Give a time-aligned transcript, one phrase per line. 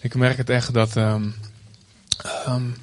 [0.00, 0.96] Ik merk het echt dat.
[0.96, 1.34] Um,
[2.48, 2.76] um,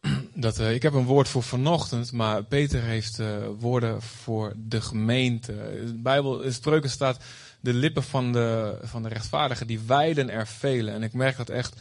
[0.46, 4.80] dat uh, ik heb een woord voor vanochtend, maar Peter heeft uh, woorden voor de
[4.80, 5.52] gemeente.
[5.52, 7.18] In de Bijbel, in spreuken staat.
[7.60, 10.94] De lippen van de, van de rechtvaardigen, die wijden er velen.
[10.94, 11.76] En ik merk dat echt.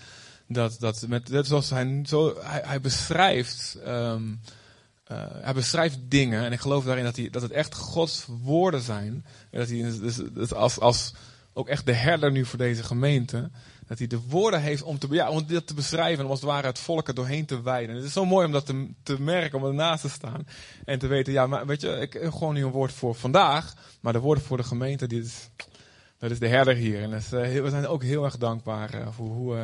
[0.48, 3.78] Dat, dat met, net zoals hij, zo, hij, hij beschrijft.
[3.88, 4.40] Um,
[5.12, 6.44] uh, hij beschrijft dingen.
[6.44, 9.26] En ik geloof daarin dat, hij, dat het echt Gods woorden zijn.
[9.52, 11.14] En dat hij dus, dus als, als
[11.54, 13.50] ook echt de herder nu voor deze gemeente.
[13.94, 16.24] Dat hij de woorden heeft om, te, ja, om dit te beschrijven.
[16.24, 17.96] Om als het ware het volk er doorheen te wijden.
[17.96, 18.66] Het is zo mooi om dat
[19.04, 20.48] te, merken, om ernaast te staan.
[20.86, 23.74] En te weten, ja, maar weet je, ik heb gewoon nu een woord voor vandaag.
[24.00, 25.50] Maar de woorden voor de gemeente, die is,
[26.18, 27.02] dat is de herder hier.
[27.02, 29.64] En uh, we zijn ook heel erg dankbaar uh, voor hoe, uh,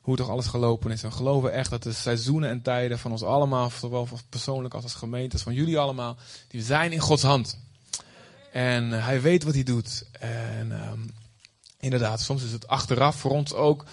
[0.00, 1.02] hoe toch alles gelopen is.
[1.02, 4.82] En we geloven echt dat de seizoenen en tijden van ons allemaal, zowel persoonlijk als
[4.82, 6.16] als gemeentes, van jullie allemaal,
[6.48, 7.58] die zijn in Gods hand.
[8.52, 10.06] En hij weet wat hij doet.
[10.20, 11.10] En um,
[11.84, 13.84] inderdaad, soms is het achteraf voor ons ook.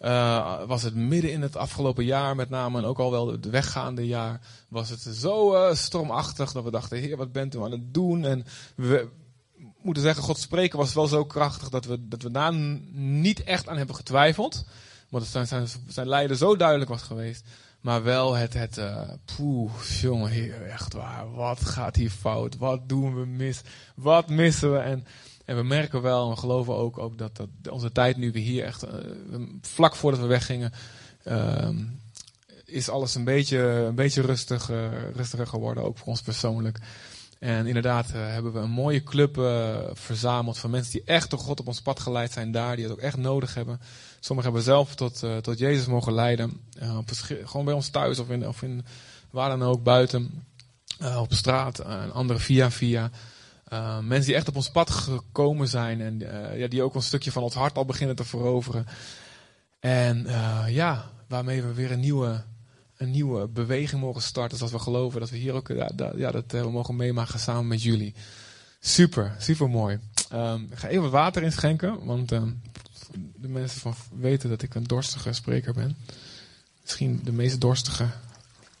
[0.00, 3.50] Uh, was het midden in het afgelopen jaar met name en ook al wel het
[3.50, 7.70] weggaande jaar, was het zo uh, stormachtig dat we dachten, heer, wat bent u aan
[7.70, 8.24] het doen?
[8.24, 9.08] En we
[9.82, 12.54] moeten zeggen, God spreken was wel zo krachtig dat we, dat we daar
[12.92, 14.64] niet echt aan hebben getwijfeld.
[15.08, 17.44] Want zijn, zijn, zijn lijden zo duidelijk was geweest.
[17.80, 19.70] Maar wel het, het uh,
[20.00, 21.32] jongen, heer, echt waar.
[21.32, 22.56] Wat gaat hier fout?
[22.56, 23.60] Wat doen we mis?
[23.94, 24.78] Wat missen we?
[24.78, 25.06] En,
[25.44, 28.42] en we merken wel en we geloven ook, ook dat, dat onze tijd nu weer
[28.42, 28.90] hier echt, uh,
[29.60, 30.72] vlak voordat we weggingen,
[31.24, 31.68] uh,
[32.64, 34.70] is alles een beetje, een beetje rustig,
[35.14, 36.78] rustiger geworden, ook voor ons persoonlijk.
[37.38, 41.38] En inderdaad uh, hebben we een mooie club uh, verzameld van mensen die echt door
[41.38, 43.80] God op ons pad geleid zijn daar, die het ook echt nodig hebben.
[44.20, 46.60] Sommigen hebben zelf tot, tot Jezus mogen leiden.
[47.44, 48.84] Gewoon bij ons thuis of in, of in
[49.30, 50.44] waar dan ook, buiten.
[51.18, 51.78] Op straat.
[51.78, 53.10] en anderen via via.
[54.02, 56.00] Mensen die echt op ons pad gekomen zijn.
[56.00, 56.18] En
[56.58, 58.86] ja, die ook een stukje van ons hart al beginnen te veroveren.
[59.80, 60.26] En
[60.68, 62.42] ja, waarmee we weer een nieuwe,
[62.96, 64.56] een nieuwe beweging mogen starten.
[64.56, 65.68] Zoals we geloven dat we hier ook
[66.16, 68.14] ja, dat, we mogen meemaken samen met jullie.
[68.80, 69.98] Super, super mooi.
[70.32, 72.04] Um, ik ga even wat water inschenken.
[72.04, 72.60] Want um,
[73.36, 75.96] de mensen van weten dat ik een dorstige spreker ben.
[76.82, 78.06] Misschien de meest dorstige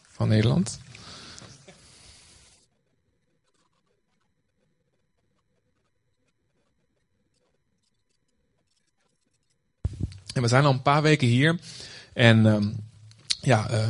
[0.08, 0.78] van Nederland.
[10.34, 11.58] En we zijn al een paar weken hier.
[12.12, 12.76] En um,
[13.40, 13.88] ja, uh,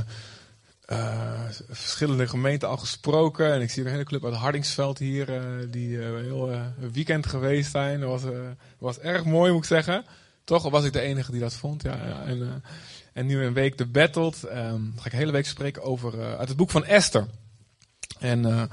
[0.86, 1.40] uh,
[1.70, 3.52] verschillende gemeenten al gesproken.
[3.52, 7.70] En ik zie een hele club uit Hardingsveld hier, uh, die uh, heel weekend geweest
[7.70, 8.00] zijn.
[8.00, 8.32] Dat was,
[8.78, 10.04] was erg mooi, moet ik zeggen.
[10.44, 11.82] Toch was ik de enige die dat vond.
[11.82, 12.24] Ja.
[12.26, 12.62] En,
[13.12, 14.42] en nu een week de Battled.
[14.42, 17.26] Um, ga ik een hele week spreken over uit het boek van Esther.
[18.18, 18.70] En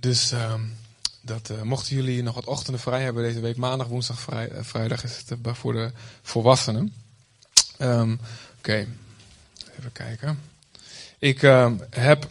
[0.00, 0.74] dus um,
[1.28, 5.24] dat mochten jullie nog wat ochtenden vrij hebben deze week, maandag, woensdag, vrij, vrijdag is
[5.26, 6.94] het voor de volwassenen.
[7.78, 8.20] Um,
[8.58, 8.86] Oké,
[9.78, 10.40] even kijken.
[11.18, 11.40] Ik
[11.90, 12.30] heb.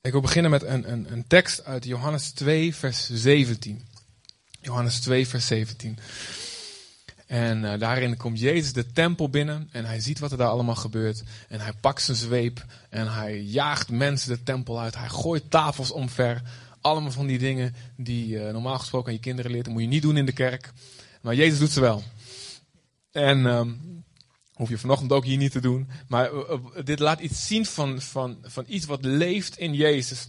[0.00, 3.84] Ik wil beginnen met een, een, een tekst uit Johannes 2, vers 17.
[4.60, 5.98] Johannes 2, vers 17.
[7.26, 11.22] En daarin komt Jezus de tempel binnen en hij ziet wat er daar allemaal gebeurt.
[11.48, 14.96] En hij pakt zijn zweep en hij jaagt mensen de tempel uit.
[14.96, 16.42] Hij gooit tafels omver.
[16.82, 19.64] Allemaal van die dingen die uh, normaal gesproken aan je kinderen leert.
[19.64, 20.72] Dat moet je niet doen in de kerk.
[21.20, 22.02] Maar Jezus doet ze wel.
[23.10, 24.04] En um,
[24.52, 25.88] hoef je vanochtend ook hier niet te doen.
[26.08, 26.54] Maar uh,
[26.84, 30.28] dit laat iets zien van, van, van iets wat leeft in Jezus.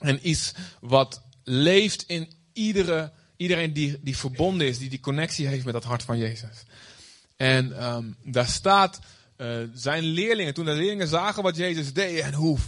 [0.00, 5.64] En iets wat leeft in iedere Iedereen die, die verbonden is, die die connectie heeft
[5.64, 6.64] met dat hart van Jezus.
[7.36, 9.00] En um, daar staat,
[9.74, 12.58] zijn leerlingen, toen de leerlingen zagen wat Jezus deed en hoe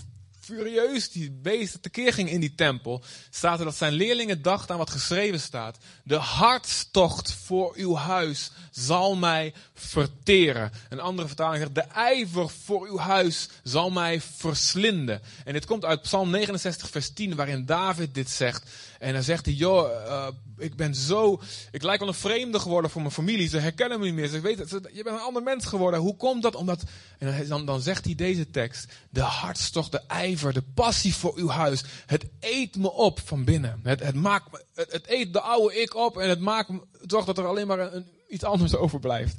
[0.48, 4.78] furieus die beesten tekeer ging in die tempel, staat er dat zijn leerlingen dachten aan
[4.78, 5.76] wat geschreven staat.
[6.04, 10.72] De hartstocht voor uw huis zal mij verteren.
[10.88, 15.20] Een andere vertaling zegt, de ijver voor uw huis zal mij verslinden.
[15.44, 18.70] En dit komt uit Psalm 69 vers 10, waarin David dit zegt.
[18.98, 20.26] En dan zegt hij, joh, uh,
[20.58, 23.48] ik ben zo, ik lijk wel een vreemde geworden voor mijn familie.
[23.48, 24.28] Ze herkennen me niet meer.
[24.28, 26.00] Ze weten, je bent een ander mens geworden.
[26.00, 26.54] Hoe komt dat?
[26.54, 26.82] Omdat,
[27.18, 31.48] en dan, dan zegt hij deze tekst, de hartstocht, de ijver, de passie voor uw
[31.48, 31.84] huis.
[32.06, 33.80] Het eet me op van binnen.
[33.82, 37.38] Het, het maakt het, eet de oude ik op en het maakt me, zorgt dat
[37.38, 39.36] er alleen maar een, iets anders overblijft.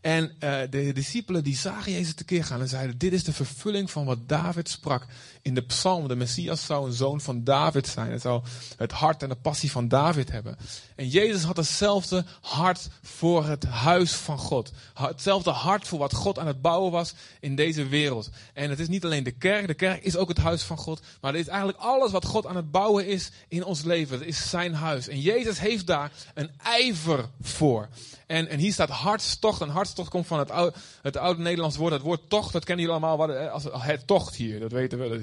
[0.00, 3.90] En uh, de discipelen die zagen Jezus tekeer gaan en zeiden, dit is de vervulling
[3.90, 5.06] van wat David sprak
[5.42, 6.08] in de psalm.
[6.08, 8.10] De Messias zou een zoon van David zijn.
[8.10, 8.42] Het zou
[8.76, 10.56] het hart en de passie van David hebben.
[11.00, 14.72] En Jezus had hetzelfde hart voor het huis van God.
[14.94, 18.30] Hetzelfde hart voor wat God aan het bouwen was in deze wereld.
[18.54, 21.00] En het is niet alleen de kerk, de kerk is ook het huis van God.
[21.20, 24.18] Maar het is eigenlijk alles wat God aan het bouwen is in ons leven.
[24.18, 25.08] Het is zijn huis.
[25.08, 27.88] En Jezus heeft daar een ijver voor.
[28.26, 29.60] En, en hier staat hartstocht.
[29.60, 31.92] En hartstocht komt van het oude, het oude Nederlands woord.
[31.92, 33.26] Het woord tocht, dat kennen jullie allemaal.
[33.26, 35.22] Wat, als het tocht hier, dat weten we.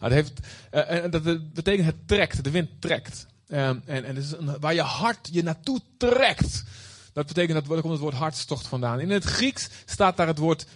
[0.00, 0.32] Dat, heeft,
[0.72, 3.28] uh, dat betekent het trekt, de wind trekt.
[3.52, 6.64] Um, en, en dus waar je hart je naartoe trekt.
[7.12, 9.00] Dat betekent, dat daar komt het woord hartstocht vandaan.
[9.00, 10.66] In het Grieks staat daar het woord,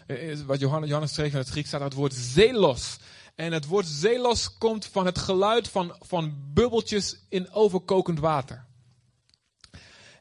[0.46, 2.96] wat Johannes, Johannes schreef in het Grieks, staat daar het woord zelos.
[3.34, 8.64] En het woord zelos komt van het geluid van, van bubbeltjes in overkokend water.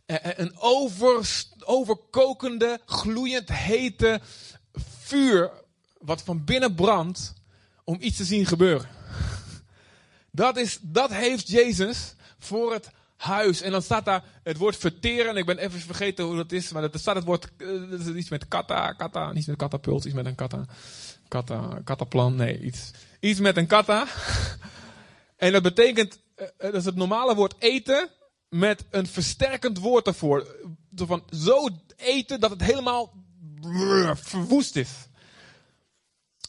[0.06, 4.22] Een over, overkokende, gloeiend hete
[5.00, 5.52] vuur
[5.98, 7.34] wat van binnen brandt
[7.84, 8.90] om iets te zien gebeuren.
[10.32, 13.62] Dat, is, dat heeft Jezus voor het huis.
[13.62, 15.38] En dan staat daar het woord verteren.
[15.38, 16.72] Ik ben even vergeten hoe dat is.
[16.72, 17.48] Maar er staat het woord,
[17.90, 20.66] dat is iets met kata, kata, niet met katapult, iets met een kata,
[21.28, 22.36] kata, kataplan.
[22.36, 24.07] Nee, iets, iets met een kata.
[25.38, 28.10] en dat betekent, uh, dat is het normale woord eten
[28.50, 30.56] met een versterkend woord ervoor.
[30.96, 33.13] Van zo eten dat het helemaal
[34.13, 34.89] verwoest is.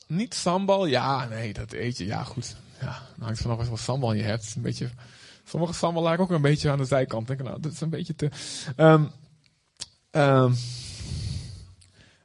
[0.06, 2.56] Niet sambal, ja, nee, dat eet je, ja goed.
[2.80, 4.52] Ja, nou, ik vanaf wat sambal je hebt.
[4.56, 4.90] Een beetje
[5.44, 7.26] Sommige sambal lijken ook een beetje aan de zijkant.
[7.26, 8.30] Denk, nou, dat is een beetje te.
[8.76, 9.10] Um,
[10.10, 10.56] um,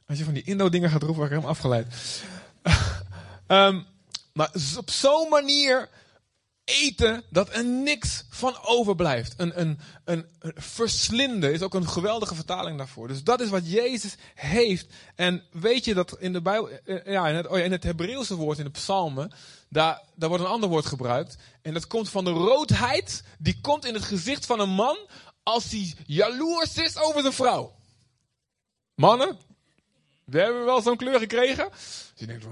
[0.06, 2.22] als je van die Indo-dingen gaat roepen, word ik hem afgeleid.
[3.46, 3.84] um,
[4.34, 5.88] maar op zo'n manier
[6.70, 9.34] eten dat er niks van overblijft.
[9.36, 13.08] Een, een, een, verslinden is ook een geweldige vertaling daarvoor.
[13.08, 14.86] Dus dat is wat Jezus heeft.
[15.14, 18.34] En weet je dat in de Bijbel, eh, ja, in het, oh ja, het Hebreeuwse
[18.34, 19.32] woord in de psalmen,
[19.68, 21.36] daar, daar wordt een ander woord gebruikt.
[21.62, 24.98] En dat komt van de roodheid, die komt in het gezicht van een man
[25.42, 27.74] als hij jaloers is over zijn vrouw.
[28.94, 29.38] Mannen,
[30.30, 31.68] we hebben wel zo'n kleur gekregen.
[31.70, 32.46] Dus je denkt,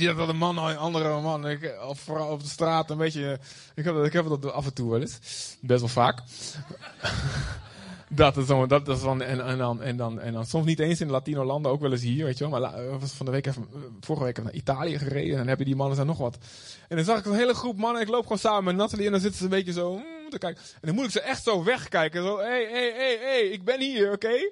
[0.00, 3.38] is dat een man, een andere man, ik, of vooral op de straat een beetje,
[3.74, 5.18] ik heb, dat, ik heb dat af en toe wel eens,
[5.60, 6.22] best wel vaak.
[8.08, 11.00] dat is dan, dat is dan en, dan, en, dan, en dan soms niet eens
[11.00, 12.60] in Latino landen, ook wel eens hier, weet je wel.
[12.60, 13.66] Maar was van de week even,
[14.00, 16.38] vorige week naar Italië gereden en dan hebben die mannen daar nog wat.
[16.88, 19.12] En dan zag ik een hele groep mannen, ik loop gewoon samen met Nathalie en
[19.12, 20.62] dan zitten ze een beetje zo mm, te kijken.
[20.62, 23.80] En dan moet ik ze echt zo wegkijken, zo, hé, hé, hé, hé, ik ben
[23.80, 24.50] hier, oké?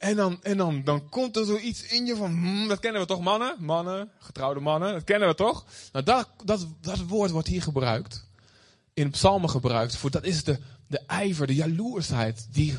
[0.00, 3.06] En, dan, en dan, dan komt er zoiets in je van, hmm, dat kennen we
[3.06, 3.56] toch mannen?
[3.58, 5.64] Mannen, getrouwde mannen, dat kennen we toch?
[5.92, 8.26] Nou, dat, dat, dat woord wordt hier gebruikt.
[8.94, 9.96] In psalmen gebruikt.
[9.96, 12.78] Voor, dat is de, de ijver, de jaloersheid die,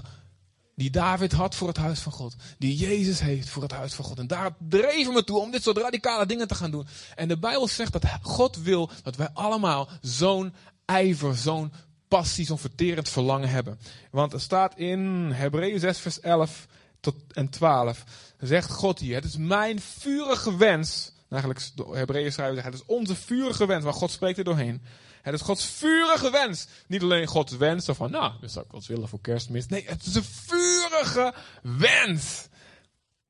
[0.75, 2.35] die David had voor het huis van God.
[2.57, 4.19] Die Jezus heeft voor het huis van God.
[4.19, 6.87] En daar dreven we toe om dit soort radicale dingen te gaan doen.
[7.15, 10.53] En de Bijbel zegt dat God wil dat wij allemaal zo'n
[10.85, 11.71] ijver, zo'n
[12.07, 13.79] passie, zo'n verterend verlangen hebben.
[14.11, 16.69] Want er staat in Hebreeën 6 vers 11
[17.01, 18.03] tot en 12
[18.39, 21.11] zegt God hier: Het is mijn vurige wens.
[21.29, 24.81] Eigenlijk, de Hebreeën schrijven Het is onze vurige wens, maar God spreekt er doorheen.
[25.21, 26.67] Het is Gods vurige wens.
[26.87, 29.67] Niet alleen Gods wens, van nou, dat zou ik wel willen voor kerstmis.
[29.67, 32.47] Nee, het is een vurige wens.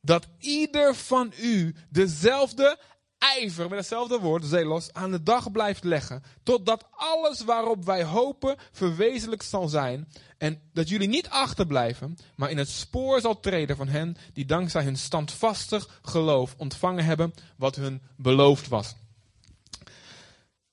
[0.01, 2.79] Dat ieder van u dezelfde
[3.21, 6.23] ijver, met hetzelfde woord, zelos, aan de dag blijft leggen.
[6.43, 10.07] Totdat alles waarop wij hopen verwezenlijk zal zijn.
[10.37, 14.83] En dat jullie niet achterblijven, maar in het spoor zal treden van hen die dankzij
[14.83, 18.95] hun standvastig geloof ontvangen hebben wat hun beloofd was.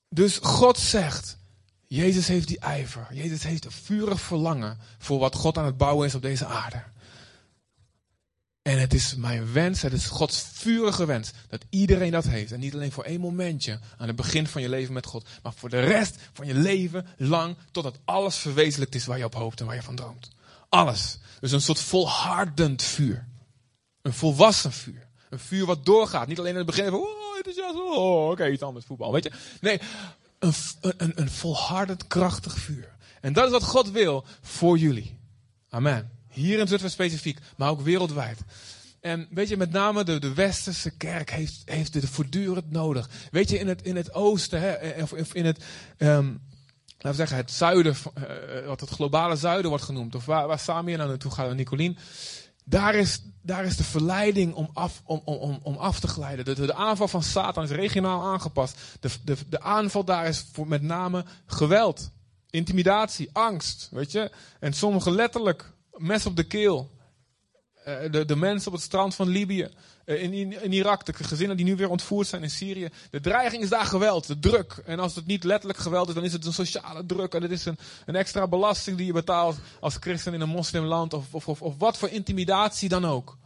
[0.09, 1.37] Dus God zegt,
[1.87, 3.07] Jezus heeft die ijver.
[3.11, 6.83] Jezus heeft een vurig verlangen voor wat God aan het bouwen is op deze aarde.
[8.69, 12.51] En het is mijn wens, het is Gods vurige wens, dat iedereen dat heeft.
[12.51, 15.53] En niet alleen voor één momentje aan het begin van je leven met God, maar
[15.55, 19.59] voor de rest van je leven lang, totdat alles verwezenlijkt is waar je op hoopt
[19.59, 20.29] en waar je van droomt.
[20.69, 21.17] Alles.
[21.39, 23.27] Dus een soort volhardend vuur.
[24.01, 25.07] Een volwassen vuur.
[25.29, 26.27] Een vuur wat doorgaat.
[26.27, 29.31] Niet alleen in het begin van, oh, zo, oh, oké, iets anders, voetbal, weet je.
[29.61, 29.79] Nee,
[30.39, 32.95] een, een, een volhardend, krachtig vuur.
[33.21, 35.19] En dat is wat God wil voor jullie.
[35.69, 36.18] Amen.
[36.39, 38.39] Hier in Zutphen specifiek, maar ook wereldwijd.
[39.01, 43.09] En weet je, met name de, de westerse kerk heeft, heeft dit voortdurend nodig.
[43.31, 45.63] Weet je, in het, in het oosten, hè, eh, of in het,
[45.97, 46.41] um,
[46.87, 50.59] laten we zeggen, het zuiden, uh, wat het globale zuiden wordt genoemd, of waar, waar
[50.59, 51.97] Samir nou naartoe gaat, Nicolien.
[52.65, 56.45] Daar is, daar is de verleiding om af, om, om, om af te glijden.
[56.45, 58.77] De, de, aanval van Satan is regionaal aangepast.
[58.99, 62.11] De, de, de aanval daar is voor met name geweld,
[62.49, 63.87] intimidatie, angst.
[63.91, 64.31] Weet je?
[64.59, 66.89] En sommigen letterlijk mes op de keel.
[67.87, 69.69] Uh, de, de mensen op het strand van Libië,
[70.05, 72.89] uh, in, in, Irak, de gezinnen die nu weer ontvoerd zijn in Syrië.
[73.09, 74.81] De dreiging is daar geweld, de druk.
[74.85, 77.33] En als het niet letterlijk geweld is, dan is het een sociale druk.
[77.33, 81.13] En het is een, een extra belasting die je betaalt als christen in een moslimland.
[81.13, 83.37] Of, of, of, wat voor intimidatie dan ook.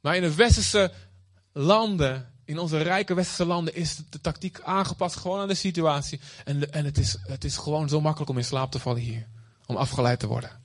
[0.00, 0.92] Maar in de westerse
[1.52, 6.20] landen, in onze rijke westerse landen, is de, tactiek aangepast gewoon aan de situatie.
[6.44, 9.26] En, en het, is, het is gewoon zo makkelijk om in slaap te vallen hier.
[9.66, 10.61] Om afgeleid te worden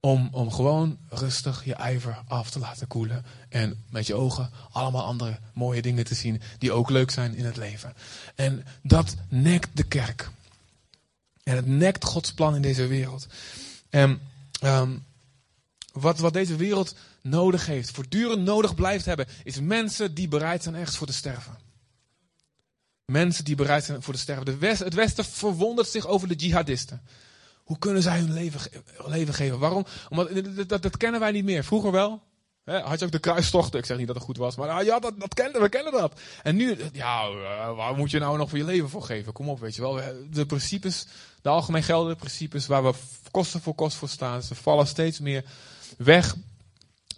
[0.00, 3.24] Om, om gewoon rustig je ijver af te laten koelen.
[3.48, 7.44] En met je ogen allemaal andere mooie dingen te zien die ook leuk zijn in
[7.44, 7.94] het leven.
[8.34, 10.30] En dat nekt de kerk.
[11.42, 13.26] En het nekt Gods plan in deze wereld.
[13.90, 14.20] En
[14.64, 15.04] um,
[15.92, 20.74] wat, wat deze wereld nodig heeft, voortdurend nodig blijft hebben, is mensen die bereid zijn
[20.74, 21.58] ergens voor te sterven.
[23.04, 24.44] Mensen die bereid zijn voor te sterven.
[24.44, 27.02] De West, het Westen verwondert zich over de jihadisten.
[27.70, 28.60] Hoe kunnen zij hun leven,
[29.06, 29.58] leven geven?
[29.58, 29.84] Waarom?
[30.08, 30.28] Omdat,
[30.68, 31.64] dat, dat, kennen wij niet meer.
[31.64, 32.22] Vroeger wel.
[32.64, 33.78] had je ook de kruistochten.
[33.78, 34.56] Ik zeg niet dat het goed was.
[34.56, 36.20] Maar ja, dat, dat kennen, we kennen dat.
[36.42, 39.32] En nu, ja, eh, waar moet je nou nog voor je leven voor geven?
[39.32, 40.00] Kom op, weet je wel.
[40.30, 41.06] De principes,
[41.42, 42.92] de algemeen geldende principes waar we
[43.30, 44.42] kosten voor kost voor staan.
[44.42, 45.44] Ze vallen steeds meer
[45.96, 46.36] weg.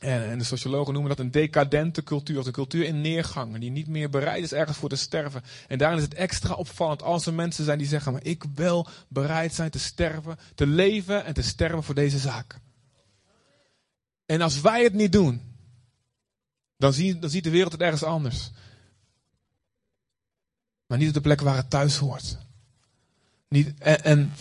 [0.03, 3.71] En, en, de sociologen noemen dat een decadente cultuur, of een cultuur in neergang, die
[3.71, 5.43] niet meer bereid is ergens voor te sterven.
[5.69, 8.89] En daarin is het extra opvallend als er mensen zijn die zeggen, maar ik wil
[9.09, 12.59] bereid zijn te sterven, te leven en te sterven voor deze zaak.
[14.27, 15.41] En als wij het niet doen,
[16.77, 18.51] dan, zie, dan ziet de wereld het ergens anders.
[20.87, 22.39] Maar niet op de plek waar het thuis hoort.
[23.49, 24.33] Niet, en, en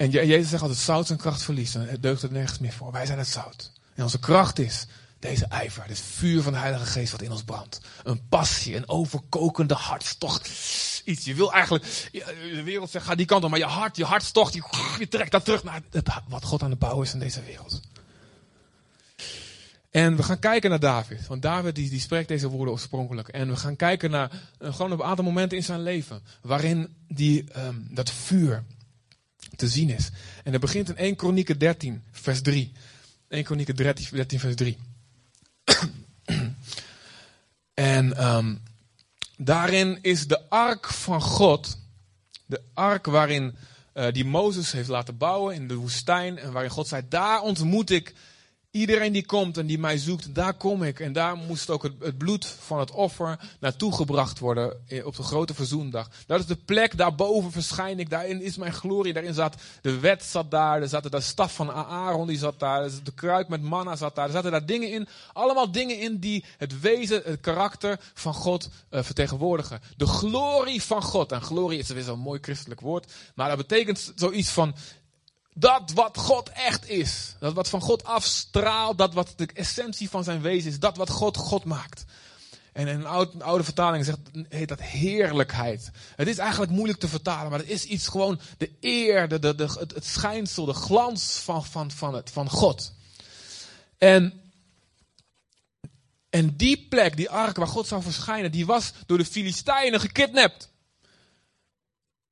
[0.00, 1.72] en Jezus zegt altijd, zout zijn kracht verliest.
[1.72, 2.92] Dan deugt het nergens meer voor.
[2.92, 3.72] Wij zijn het zout.
[3.94, 4.86] En onze kracht is
[5.18, 7.80] deze ijver, dit vuur van de Heilige Geest wat in ons brandt.
[8.02, 10.50] Een passie, een overkokende hartstocht.
[11.04, 11.24] Iets.
[11.24, 12.10] Je wil eigenlijk,
[12.52, 15.44] de wereld zegt, ga die kant op, maar je hart, je hartstocht, je, trekt dat
[15.44, 17.80] terug naar het, wat God aan het bouwen is in deze wereld.
[19.90, 21.26] En we gaan kijken naar David.
[21.26, 23.28] Want David die, die spreekt deze woorden oorspronkelijk.
[23.28, 24.30] En we gaan kijken naar
[24.60, 26.22] uh, gewoon een aantal momenten in zijn leven.
[26.42, 28.64] Waarin die, um, dat vuur,
[29.60, 30.10] te zien is.
[30.44, 32.72] En dat begint in 1 Kronieken 13, vers 3.
[33.28, 34.76] 1 Kronieken 13, 13 vers 3.
[37.74, 38.62] en um,
[39.36, 41.78] daarin is de ark van God,
[42.46, 43.54] de ark waarin
[43.94, 47.90] uh, die Mozes heeft laten bouwen in de woestijn en waarin God zei, daar ontmoet
[47.90, 48.14] ik
[48.70, 51.00] Iedereen die komt en die mij zoekt, daar kom ik.
[51.00, 55.54] En daar moest ook het, bloed van het offer naartoe gebracht worden op de grote
[55.54, 56.10] verzoendag.
[56.26, 59.12] Dat is de plek, daarboven verschijn ik, daarin is mijn glorie.
[59.12, 62.90] Daarin zat de wet zat daar, er zat de staf van Aaron die zat daar,
[63.02, 64.26] de kruik met manna zat daar.
[64.26, 68.68] Er zaten daar dingen in, allemaal dingen in die het wezen, het karakter van God
[68.90, 69.80] uh, vertegenwoordigen.
[69.96, 71.32] De glorie van God.
[71.32, 74.74] En glorie is weer zo'n mooi christelijk woord, maar dat betekent zoiets van
[75.54, 77.34] dat wat God echt is.
[77.38, 78.98] Dat wat van God afstraalt.
[78.98, 80.78] Dat wat de essentie van zijn wezen is.
[80.78, 82.04] Dat wat God God maakt.
[82.72, 85.90] En een oude, oude vertaling zegt, heet dat heerlijkheid.
[86.16, 89.54] Het is eigenlijk moeilijk te vertalen, maar het is iets gewoon de eer, de, de,
[89.54, 92.92] de, het, het schijnsel, de glans van, van, van, het, van God.
[93.98, 94.40] En,
[96.30, 100.68] en die plek, die ark waar God zou verschijnen, die was door de Filistijnen gekidnapt.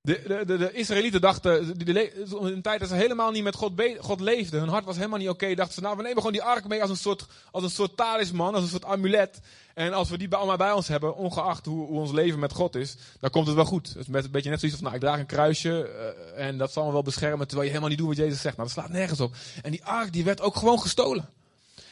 [0.08, 4.20] De, de, de, Israëlieten dachten, in een tijd dat ze helemaal niet met God, God
[4.20, 6.68] leefden, hun hart was helemaal niet oké, dachten ze, nou we nemen gewoon die ark
[6.68, 9.40] mee als een soort, als een soort talisman, als een soort amulet.
[9.74, 12.74] En als we die allemaal bij ons hebben, ongeacht hoe, hoe ons leven met God
[12.74, 13.88] is, dan komt het wel goed.
[13.88, 15.90] Het is met een beetje net zoiets van, nou ik draag een kruisje
[16.36, 18.56] uh, en dat zal me wel beschermen, terwijl je helemaal niet doet wat Jezus zegt.
[18.56, 19.34] Nou dat slaat nergens op.
[19.62, 21.28] En die ark die werd ook gewoon gestolen.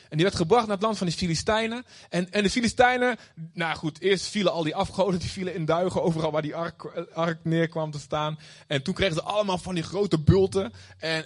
[0.09, 1.85] En die werd gebracht naar het land van de Filistijnen.
[2.09, 3.17] En, en de Filistijnen,
[3.53, 7.07] nou goed, eerst vielen al die afgoden, die vielen in duigen overal waar die ark,
[7.15, 8.39] ark neerkwam te staan.
[8.67, 10.73] En toen kregen ze allemaal van die grote bulten.
[10.99, 11.25] En,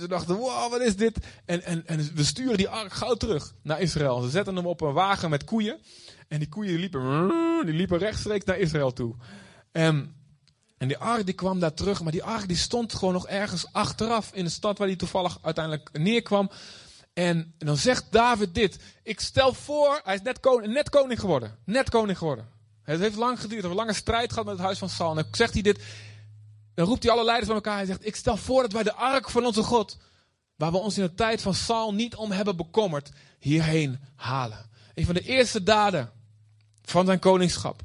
[0.00, 1.26] ze dachten, wow, wat is dit?
[1.44, 4.20] En, en, en we sturen die ark gauw terug naar Israël.
[4.20, 5.78] Ze zetten hem op een wagen met koeien.
[6.28, 7.30] En die koeien liepen,
[7.64, 9.14] die liepen rechtstreeks naar Israël toe.
[9.72, 10.14] En,
[10.78, 13.66] en die ark die kwam daar terug, maar die ark die stond gewoon nog ergens
[13.72, 16.50] achteraf in de stad waar die toevallig uiteindelijk neerkwam.
[17.12, 18.78] En, dan zegt David dit.
[19.02, 21.58] Ik stel voor, hij is net koning, net koning geworden.
[21.64, 22.48] Net koning geworden.
[22.82, 25.10] Het heeft lang geduurd, een lange strijd gehad met het huis van Saul.
[25.10, 25.82] En dan zegt hij dit.
[26.74, 27.76] Dan roept hij alle leiders bij elkaar.
[27.76, 29.98] Hij zegt: Ik stel voor dat wij de ark van onze God,
[30.56, 34.70] waar we ons in de tijd van Saul niet om hebben bekommerd, hierheen halen.
[34.94, 36.12] Een van de eerste daden
[36.82, 37.82] van zijn koningschap.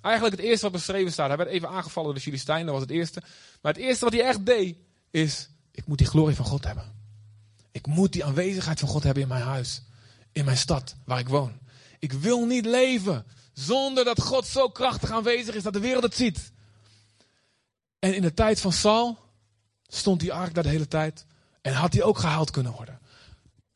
[0.00, 1.28] Eigenlijk het eerste wat beschreven staat.
[1.28, 3.22] Hij werd even aangevallen door de Filistijnen, dat was het eerste.
[3.60, 4.76] Maar het eerste wat hij echt deed,
[5.10, 7.01] is: Ik moet die glorie van God hebben.
[7.72, 9.82] Ik moet die aanwezigheid van God hebben in mijn huis.
[10.32, 11.58] In mijn stad waar ik woon.
[11.98, 16.14] Ik wil niet leven zonder dat God zo krachtig aanwezig is dat de wereld het
[16.14, 16.52] ziet.
[17.98, 19.18] En in de tijd van Saul
[19.86, 21.26] stond die ark daar de hele tijd.
[21.60, 23.00] En had die ook gehaald kunnen worden.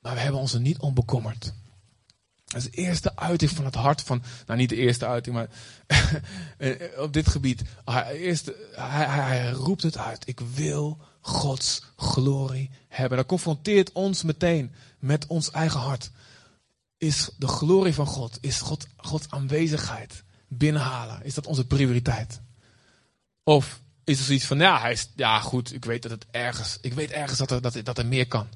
[0.00, 1.52] Maar we hebben ons er niet om bekommerd.
[2.44, 5.48] Dat is de eerste uiting van het hart van, nou niet de eerste uiting, maar
[7.04, 7.62] op dit gebied.
[8.12, 10.28] Eerst, hij roept het uit.
[10.28, 13.18] Ik wil Gods glorie hebben.
[13.18, 16.10] Dat confronteert ons meteen met ons eigen hart.
[16.98, 22.40] Is de glorie van God, is God, Gods aanwezigheid binnenhalen, is dat onze prioriteit?
[23.42, 26.78] Of is er zoiets van, ja, hij is, ja goed, ik weet dat het ergens,
[26.80, 28.48] ik weet ergens dat er, dat, dat er meer kan.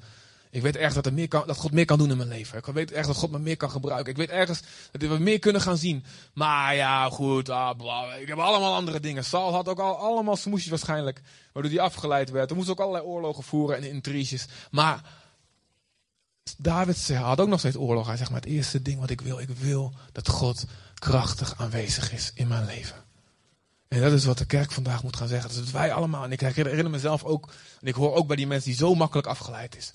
[0.51, 2.57] Ik weet ergens dat, er meer kan, dat God meer kan doen in mijn leven.
[2.57, 4.11] Ik weet ergens dat God me meer kan gebruiken.
[4.11, 6.03] Ik weet ergens dat we meer kunnen gaan zien.
[6.33, 9.25] Maar ja, goed, ah, ik heb allemaal andere dingen.
[9.25, 11.21] Saul had ook al allemaal smoesjes waarschijnlijk,
[11.53, 12.49] waardoor hij afgeleid werd.
[12.49, 14.47] Er moest ook allerlei oorlogen voeren en intriges.
[14.71, 15.01] Maar
[16.57, 18.07] David had ook nog steeds oorlog.
[18.07, 22.13] Hij zegt, maar het eerste ding wat ik wil, ik wil dat God krachtig aanwezig
[22.13, 23.03] is in mijn leven.
[23.87, 25.55] En dat is wat de kerk vandaag moet gaan zeggen.
[25.55, 28.47] Dat is wij allemaal, en ik herinner mezelf ook, en ik hoor ook bij die
[28.47, 29.93] mensen die zo makkelijk afgeleid is.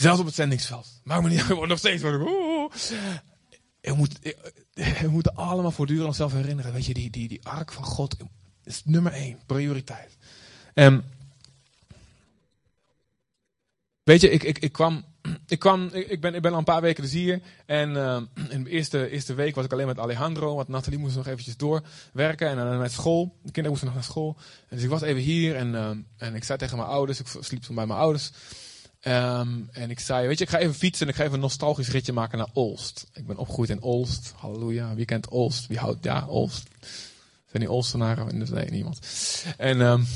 [0.00, 1.00] Zelfs op het zendingsveld.
[1.04, 2.02] Maak me niet, nog steeds.
[2.02, 2.68] We,
[3.96, 4.18] moet,
[4.72, 6.72] we moeten allemaal voortdurend onszelf herinneren.
[6.72, 8.16] Weet je, die, die, die ark van God
[8.64, 10.16] is nummer één, prioriteit.
[10.74, 11.04] En
[14.02, 15.04] weet je, ik, ik, ik kwam
[15.46, 17.40] ik, kwam, ik, ben, ik ben al een paar weken dus hier.
[17.66, 18.20] En uh,
[18.54, 20.54] in de eerste, eerste week was ik alleen met Alejandro.
[20.54, 22.48] Want Nathalie moest nog eventjes doorwerken.
[22.48, 23.24] En dan met school.
[23.24, 24.36] De kinderen moesten nog naar school.
[24.68, 25.56] Dus ik was even hier.
[25.56, 27.20] En, uh, en ik zei tegen mijn ouders.
[27.20, 28.30] Ik sliep toen bij mijn ouders.
[29.06, 31.06] Um, en ik zei, weet je, ik ga even fietsen.
[31.06, 33.06] En ik ga even een nostalgisch ritje maken naar Olst.
[33.12, 34.32] Ik ben opgegroeid in Olst.
[34.36, 34.94] Halleluja.
[34.94, 35.66] Wie kent Olst?
[35.66, 36.68] Wie houdt, ja, Olst.
[37.50, 38.48] Zijn die Olstenaren?
[38.52, 38.98] Nee, niemand.
[39.56, 40.06] En, um,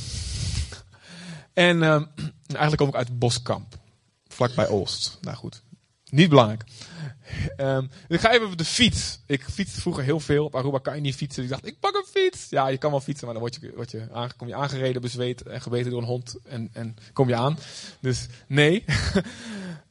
[1.53, 2.09] en um,
[2.47, 3.79] eigenlijk kom ik uit Boskamp
[4.35, 5.19] vlakbij Oost.
[5.21, 5.63] Nou goed,
[6.11, 6.65] niet belangrijk.
[7.57, 9.19] Um, ik ga even op de fiets.
[9.27, 10.45] Ik fietste vroeger heel veel.
[10.45, 11.43] Op Aruba kan je niet fietsen.
[11.43, 12.47] ik dacht, ik pak een fiets.
[12.51, 15.61] Ja, je kan wel fietsen, maar dan word je, je, kom je aangereden, bezweet en
[15.61, 16.37] gebeten door een hond.
[16.45, 17.59] En, en kom je aan.
[18.01, 18.85] Dus nee.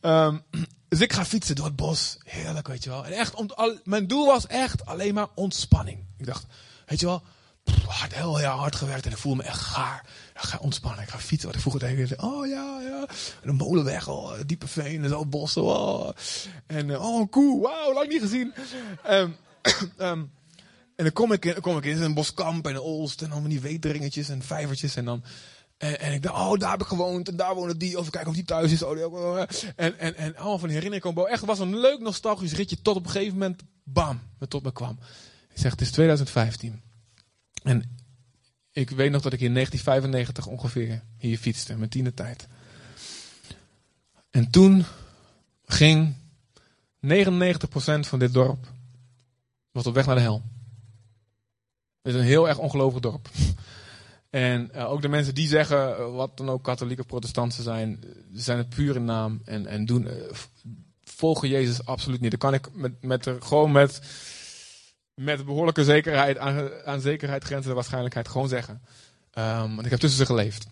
[0.02, 0.42] um,
[0.90, 2.18] dus ik ga fietsen door het bos.
[2.24, 3.06] Heerlijk, weet je wel.
[3.06, 3.50] En echt, om,
[3.84, 6.06] mijn doel was echt alleen maar ontspanning.
[6.18, 6.46] Ik dacht,
[6.86, 7.24] weet je wel,
[8.04, 10.06] hard, heel, heel hard gewerkt en ik voel me echt gaar.
[10.34, 11.48] Ik ga ontspannen, ik ga fietsen.
[11.48, 13.08] Wat ik vroeger deed, oh ja, ja.
[13.42, 16.10] En een molenweg, oh, diepe veen en zo, bossen, oh.
[16.68, 18.54] En uh, oh, koe, wauw, lang niet gezien.
[19.10, 19.36] Um,
[19.98, 20.32] um,
[20.96, 23.50] en dan kom ik, in, kom ik in een boskamp en een Olst en allemaal
[23.50, 25.24] die weetringetjes en vijvertjes en dan...
[25.78, 28.00] En, en, ik dacht, oh, daar heb ik gewoond en daar wonen die.
[28.00, 28.84] Of kijken of die thuis is.
[28.84, 29.40] Oh,
[29.76, 31.32] en, en, en allemaal van die herinneringen komen.
[31.32, 34.64] Echt, het was een leuk nostalgisch ritje tot op een gegeven moment, bam, me tot
[34.64, 35.00] me kwam.
[35.54, 36.82] Ik zeg, het is 2015.
[37.64, 37.98] En
[38.72, 42.48] ik weet nog dat ik in 1995 ongeveer hier fietste, met tiende tijd.
[44.30, 44.86] En toen
[45.66, 46.16] ging
[47.08, 47.20] 99%
[48.00, 48.72] van dit dorp
[49.72, 50.42] was op weg naar de hel.
[52.02, 53.30] Het is een heel erg ongelovig dorp.
[54.30, 58.04] En uh, ook de mensen die zeggen, uh, wat dan ook katholieke of protestanten zijn,
[58.34, 60.08] zijn het puur in naam en, en doen,
[61.04, 62.30] volgen Jezus absoluut niet.
[62.30, 64.02] Dan kan ik met, met gewoon met
[65.14, 68.82] met behoorlijke zekerheid, aan, aan zekerheid waarschijnlijkheid gewoon zeggen.
[69.38, 70.68] Um, want ik heb tussen ze geleefd.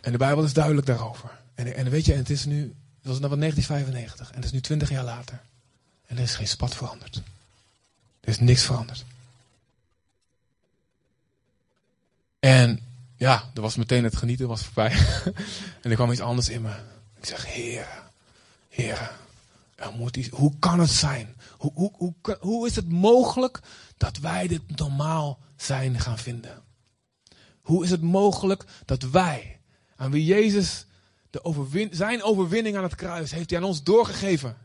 [0.00, 1.30] En de Bijbel is duidelijk daarover.
[1.54, 4.52] En, en weet je, en het is nu, het was nou 1995 en het is
[4.52, 5.40] nu 20 jaar later.
[6.06, 7.22] En er is geen spat veranderd.
[8.20, 9.04] Er is niks veranderd.
[12.38, 12.80] En
[13.16, 14.90] ja, er was meteen het genieten was voorbij.
[15.82, 16.72] en er kwam iets anders in me.
[17.16, 17.88] Ik zeg, Heer,
[18.68, 19.10] Heer,
[19.94, 21.34] moet hoe kan het zijn?
[21.62, 23.60] Hoe, hoe, hoe, hoe is het mogelijk
[23.96, 26.62] dat wij dit normaal zijn gaan vinden?
[27.60, 29.60] Hoe is het mogelijk dat wij,
[29.96, 30.86] aan wie Jezus
[31.30, 34.56] de overwin, zijn overwinning aan het kruis heeft hij aan ons doorgegeven.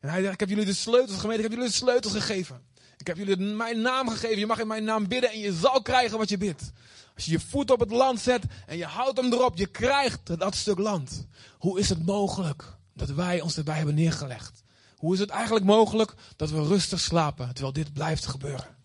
[0.00, 2.62] En hij zegt, ik heb jullie de sleutels gemeend, ik heb jullie de sleutels gegeven.
[2.96, 5.82] Ik heb jullie mijn naam gegeven, je mag in mijn naam bidden en je zal
[5.82, 6.72] krijgen wat je bidt.
[7.14, 10.38] Als je je voet op het land zet en je houdt hem erop, je krijgt
[10.38, 11.26] dat stuk land.
[11.58, 14.62] Hoe is het mogelijk dat wij ons erbij hebben neergelegd?
[15.00, 18.76] Hoe is het eigenlijk mogelijk dat we rustig slapen terwijl dit blijft gebeuren?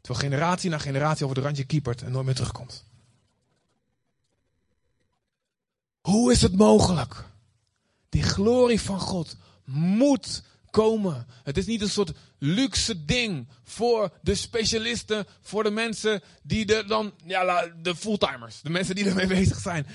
[0.00, 2.84] Terwijl generatie na generatie over de randje kiepert en nooit meer terugkomt.
[6.00, 7.24] Hoe is het mogelijk?
[8.08, 11.26] Die glorie van God moet komen.
[11.42, 16.86] Het is niet een soort luxe ding voor de specialisten, voor de mensen die er
[16.86, 19.86] dan, ja, de fulltimers, de mensen die ermee bezig zijn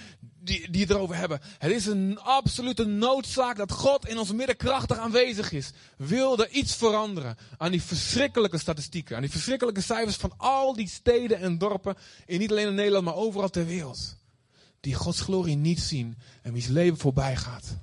[0.43, 1.39] die, die het erover hebben.
[1.57, 5.71] Het is een absolute noodzaak dat God in ons midden krachtig aanwezig is.
[5.97, 10.87] Wil er iets veranderen aan die verschrikkelijke statistieken, aan die verschrikkelijke cijfers van al die
[10.87, 14.17] steden en dorpen, in niet alleen in Nederland, maar overal ter wereld.
[14.79, 17.77] Die Gods glorie niet zien en wie's leven voorbij gaat.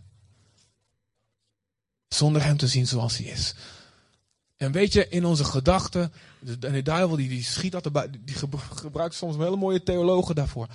[2.08, 3.54] Zonder hem te zien zoals hij is.
[4.56, 6.12] En weet je, in onze gedachten,
[6.60, 8.34] en de duivel die, schiet dat erbij, die
[8.74, 10.68] gebruikt soms hele mooie theologen daarvoor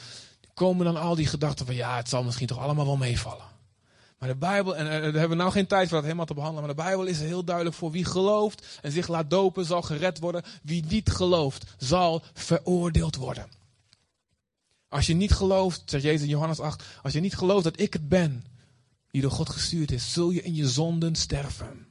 [0.55, 3.53] komen dan al die gedachten van ja, het zal misschien toch allemaal wel meevallen.
[4.19, 6.65] Maar de Bijbel, en, daar hebben we nou geen tijd voor dat helemaal te behandelen,
[6.65, 10.19] maar de Bijbel is heel duidelijk voor wie gelooft en zich laat dopen zal gered
[10.19, 10.43] worden.
[10.63, 13.47] Wie niet gelooft zal veroordeeld worden.
[14.89, 17.93] Als je niet gelooft, zegt Jezus in Johannes 8, als je niet gelooft dat ik
[17.93, 18.45] het ben
[19.11, 21.87] die door God gestuurd is, zul je in je zonden sterven.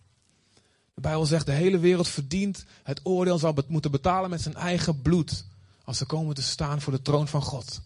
[0.94, 5.02] De Bijbel zegt de hele wereld verdient het oordeel, zal moeten betalen met zijn eigen
[5.02, 5.44] bloed.
[5.84, 7.80] als ze komen te staan voor de troon van God.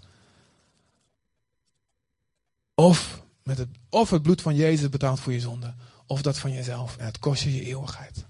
[2.79, 5.75] Of, met het, of het bloed van Jezus betaalt voor je zonde,
[6.07, 6.97] of dat van jezelf.
[6.97, 8.27] En het kost je je eeuwigheid.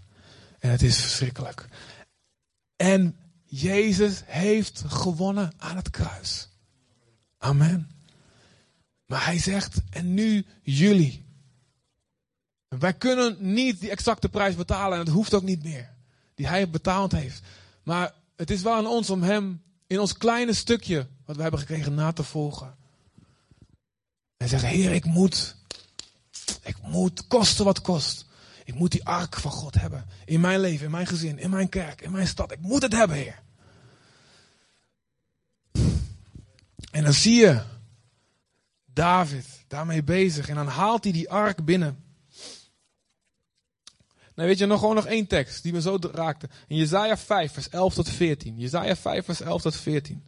[0.59, 1.69] En het is verschrikkelijk.
[2.77, 6.49] En Jezus heeft gewonnen aan het kruis.
[7.39, 7.91] Amen.
[9.07, 11.25] Maar hij zegt, en nu jullie.
[12.69, 15.95] Wij kunnen niet die exacte prijs betalen en het hoeft ook niet meer.
[16.35, 17.43] Die hij betaald heeft.
[17.83, 21.61] Maar het is wel aan ons om hem in ons kleine stukje wat we hebben
[21.61, 22.78] gekregen na te volgen.
[24.39, 25.57] En zeggen, Heer, ik moet,
[26.63, 28.27] ik moet, kosten wat kost.
[28.65, 30.07] Ik moet die ark van God hebben.
[30.25, 32.53] In mijn leven, in mijn gezin, in mijn kerk, in mijn stad.
[32.53, 33.43] Ik moet het hebben, Heer.
[36.91, 37.63] En dan zie je
[38.85, 40.49] David daarmee bezig.
[40.49, 42.05] En dan haalt hij die ark binnen.
[44.35, 46.49] Nou weet je, nog gewoon nog één tekst die me zo raakte.
[46.67, 48.59] In Jezaja 5 vers 11 tot 14.
[48.59, 50.23] Jezaja 5 vers 11 tot 14.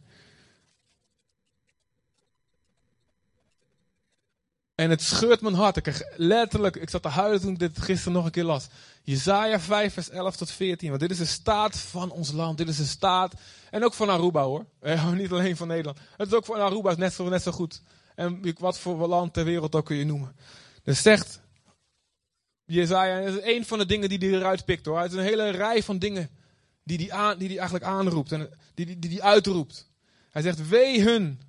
[4.81, 5.77] En het scheurt mijn hart.
[5.77, 8.67] Ik letterlijk, ik zat te huilen toen ik dit gisteren nog een keer las.
[9.03, 10.89] Jezaja 5 vers 11 tot 14.
[10.89, 12.57] Want dit is de staat van ons land.
[12.57, 13.33] Dit is de staat.
[13.69, 14.65] En ook van Aruba hoor.
[14.79, 15.97] Eh, niet alleen van Nederland.
[16.17, 17.81] Het is ook van Aruba net zo, net zo goed.
[18.15, 20.35] En wat voor land ter wereld ook kun je noemen.
[20.83, 21.41] Dus zegt
[22.65, 24.99] Jezaja, dat is een van de dingen die hij eruit pikt hoor.
[24.99, 26.29] Het is een hele rij van dingen
[26.83, 29.89] die hij, die hij eigenlijk aanroept en die hij die, die uitroept.
[30.29, 31.41] Hij zegt, wee hun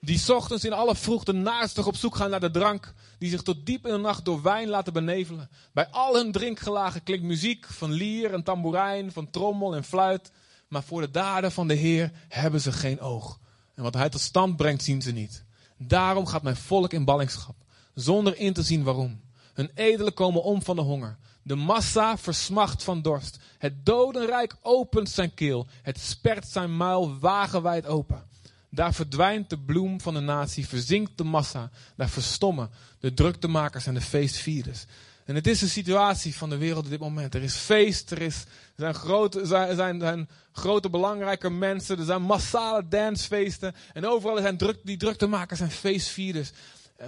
[0.00, 3.66] die ochtends in alle vroegte naastig op zoek gaan naar de drank, die zich tot
[3.66, 5.50] diep in de nacht door wijn laten benevelen.
[5.72, 10.30] Bij al hun drinkgelagen klinkt muziek van lier en tamboerijn, van trommel en fluit,
[10.68, 13.38] maar voor de daden van de Heer hebben ze geen oog.
[13.74, 15.44] En wat hij tot stand brengt, zien ze niet.
[15.76, 17.56] Daarom gaat mijn volk in ballingschap,
[17.94, 19.20] zonder in te zien waarom.
[19.54, 21.18] Hun edelen komen om van de honger.
[21.42, 23.38] De massa versmacht van dorst.
[23.58, 25.66] Het dodenrijk opent zijn keel.
[25.82, 28.27] Het spert zijn muil wagenwijd open.
[28.70, 31.70] Daar verdwijnt de bloem van de natie, verzinkt de massa.
[31.96, 34.84] Daar verstommen de druktemakers en de feestvierders.
[35.24, 37.34] En het is de situatie van de wereld op dit moment.
[37.34, 38.44] Er is feest, er, is,
[38.76, 43.74] zijn, grote, zijn, zijn, zijn grote belangrijke mensen, er zijn massale dancefeesten.
[43.92, 46.50] En overal zijn druk, die druktemakers en feestvierders.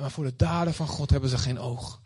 [0.00, 2.00] Maar voor de daden van God hebben ze geen oog.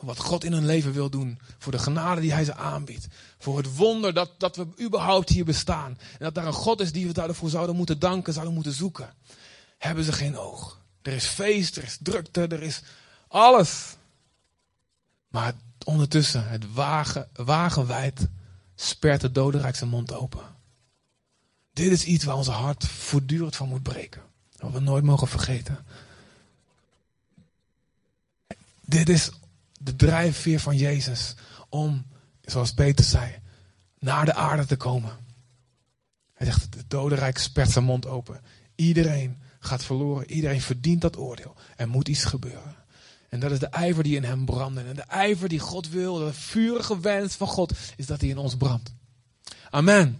[0.00, 1.38] Wat God in hun leven wil doen.
[1.58, 3.06] Voor de genade die hij ze aanbiedt.
[3.38, 5.90] Voor het wonder dat, dat we überhaupt hier bestaan.
[5.90, 9.14] En dat daar een God is die we daarvoor zouden moeten danken, zouden moeten zoeken.
[9.78, 10.80] Hebben ze geen oog.
[11.02, 12.82] Er is feest, er is drukte, er is
[13.28, 13.96] alles.
[15.28, 15.52] Maar
[15.84, 18.28] ondertussen, het wagen, wagenwijd,
[18.74, 20.56] spert de dodenrijk zijn mond open.
[21.72, 24.22] Dit is iets waar onze hart voortdurend van moet breken.
[24.56, 25.86] Wat we nooit mogen vergeten.
[28.80, 29.30] Dit is
[29.78, 31.34] de drijfveer van Jezus
[31.68, 32.06] om,
[32.42, 33.34] zoals Peter zei,
[33.98, 35.12] naar de aarde te komen.
[36.34, 38.40] Hij zegt, het dodenrijk spert zijn mond open.
[38.74, 40.30] Iedereen gaat verloren.
[40.30, 41.54] Iedereen verdient dat oordeel.
[41.76, 42.76] Er moet iets gebeuren.
[43.28, 44.78] En dat is de ijver die in hem brandt.
[44.78, 48.38] En de ijver die God wil, de vurige wens van God, is dat hij in
[48.38, 48.92] ons brandt.
[49.70, 50.18] Amen.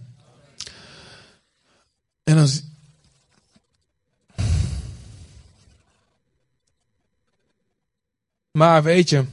[2.23, 2.49] En dan.
[8.51, 9.25] Maar weet je,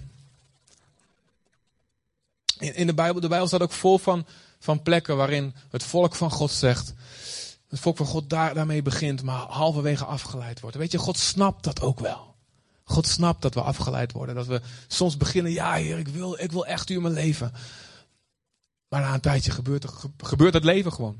[2.58, 4.26] in, de Bijbel, de Bijbel staat ook vol van,
[4.58, 6.94] van plekken waarin het volk van God zegt.
[7.68, 10.76] Het volk van God daar, daarmee begint, maar halverwege afgeleid wordt.
[10.76, 12.34] Weet je, God snapt dat ook wel.
[12.84, 14.34] God snapt dat we afgeleid worden.
[14.34, 17.52] Dat we soms beginnen, ja heer, ik wil, ik wil echt u in mijn leven.
[18.88, 19.84] Maar na een tijdje gebeurt,
[20.16, 21.16] gebeurt het leven gewoon.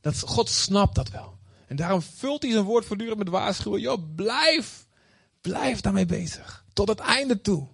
[0.00, 1.38] Dat, God snapt dat wel.
[1.66, 3.80] En daarom vult hij zijn woord voortdurend met waarschuwen.
[3.80, 4.86] Joh, blijf,
[5.40, 6.64] blijf daarmee bezig.
[6.72, 7.66] Tot het einde toe.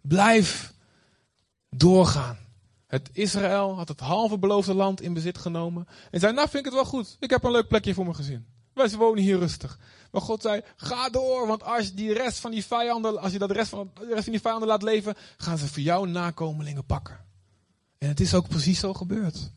[0.00, 0.72] Blijf
[1.70, 2.38] doorgaan.
[2.88, 5.88] Het Israël had het halve beloofde land in bezit genomen.
[6.10, 7.16] En zei, nou vind ik het wel goed.
[7.20, 8.46] Ik heb een leuk plekje voor mijn gezin.
[8.72, 9.78] Wij wonen hier rustig.
[10.10, 11.46] Maar God zei, ga door.
[11.46, 14.32] Want als die rest van die vijanden, als je dat rest van, de rest van
[14.32, 17.24] die vijanden laat leven, gaan ze voor jou nakomelingen pakken.
[17.98, 19.50] En het is ook precies zo gebeurd.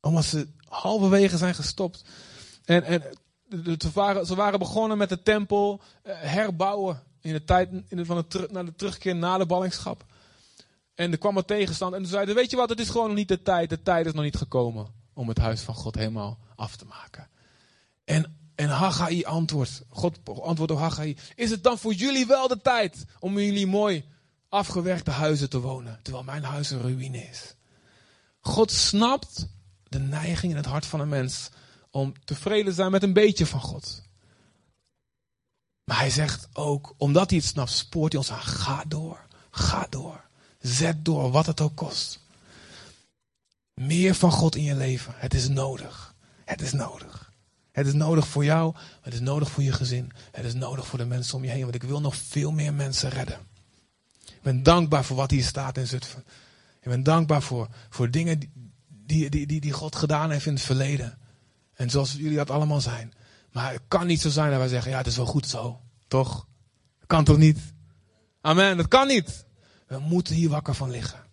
[0.00, 2.04] Omdat ze halverwege zijn gestopt.
[2.64, 3.02] En, en
[3.78, 7.02] ze, waren, ze waren begonnen met de tempel eh, herbouwen.
[7.20, 10.04] In de tijd in de, van de, de terugkeer na de ballingschap.
[10.98, 11.94] En er kwam een tegenstand.
[11.94, 13.70] En ze zeiden: Weet je wat, het is gewoon nog niet de tijd.
[13.70, 17.28] De tijd is nog niet gekomen om het huis van God helemaal af te maken.
[18.04, 23.04] En, en Haggai antwoordt: God antwoordt Haggai: Is het dan voor jullie wel de tijd
[23.18, 24.04] om in jullie mooi
[24.48, 27.54] afgewerkte huizen te wonen, terwijl mijn huis een ruïne is?
[28.40, 29.48] God snapt
[29.88, 31.48] de neiging in het hart van een mens
[31.90, 34.02] om tevreden te zijn met een beetje van God.
[35.84, 39.86] Maar hij zegt ook, omdat hij het snapt, spoort hij ons aan: ga door, ga
[39.90, 40.26] door.
[40.58, 42.20] Zet door wat het ook kost.
[43.74, 45.14] Meer van God in je leven.
[45.16, 46.14] Het is nodig.
[46.44, 47.28] Het is nodig.
[47.78, 50.98] Het is nodig voor jou, het is nodig voor je gezin, het is nodig voor
[50.98, 53.38] de mensen om je heen, want ik wil nog veel meer mensen redden.
[54.24, 56.24] Ik ben dankbaar voor wat hier staat in Zutphen.
[56.80, 58.38] Ik ben dankbaar voor, voor dingen
[58.88, 61.18] die, die, die, die God gedaan heeft in het verleden.
[61.74, 63.12] En zoals jullie dat allemaal zijn.
[63.52, 65.80] Maar het kan niet zo zijn dat wij zeggen, ja het is wel goed zo.
[66.08, 66.46] Toch?
[66.98, 67.58] Dat kan toch niet?
[68.40, 69.46] Amen, dat kan niet.
[69.88, 71.26] We moeten hier wakker van liggen.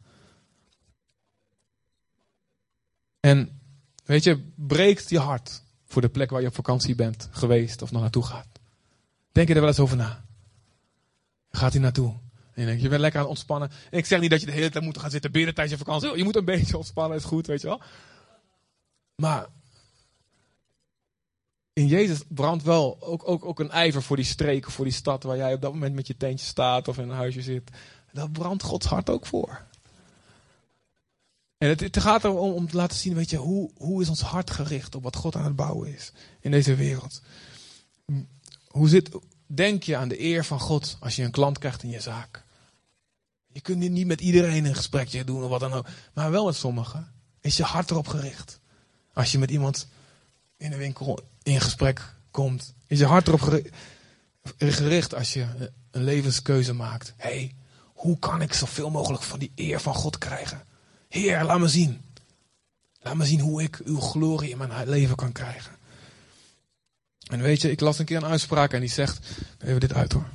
[3.20, 3.60] En
[4.06, 7.92] weet je, breekt je hart voor de plek waar je op vakantie bent geweest of
[7.92, 8.48] nog naartoe gaat.
[9.32, 10.26] Denk je er wel eens over na?
[11.50, 12.10] Gaat hij naartoe?
[12.54, 13.72] En je denkt, je bent lekker aan het ontspannen.
[13.92, 15.86] En ik zeg niet dat je de hele tijd moet gaan zitten bidden tijdens je
[15.86, 16.18] vakantie.
[16.18, 17.82] Je moet een beetje ontspannen, is goed, weet je wel.
[19.16, 19.48] Maar
[21.74, 25.24] in Jezus brandt wel ook, ook, ook een ijver voor die streek, voor die stad
[25.24, 27.72] waar jij op dat moment met je tentje staat of in een huisje zit.
[28.16, 29.62] Daar brandt Gods hart ook voor.
[31.58, 34.22] En het, het gaat erom om te laten zien, weet je, hoe, hoe is ons
[34.22, 37.22] hart gericht op wat God aan het bouwen is in deze wereld.
[38.68, 39.10] Hoe zit,
[39.46, 42.44] denk je aan de eer van God als je een klant krijgt in je zaak?
[43.48, 46.56] Je kunt niet met iedereen een gesprekje doen of wat dan ook, maar wel met
[46.56, 47.12] sommigen.
[47.42, 48.60] Is je hart erop gericht?
[49.14, 49.88] Als je met iemand
[50.58, 53.64] in de winkel in gesprek komt, is je hart erop
[54.58, 57.14] gericht als je een levenskeuze maakt.
[57.18, 57.56] Hey,
[57.96, 60.64] hoe kan ik zoveel mogelijk van die eer van God krijgen?
[61.08, 62.02] Heer, laat me zien.
[63.02, 65.72] Laat me zien hoe ik uw glorie in mijn leven kan krijgen.
[67.26, 69.28] En weet je, ik las een keer een uitspraak en die zegt,
[69.60, 70.30] even dit uit hoor.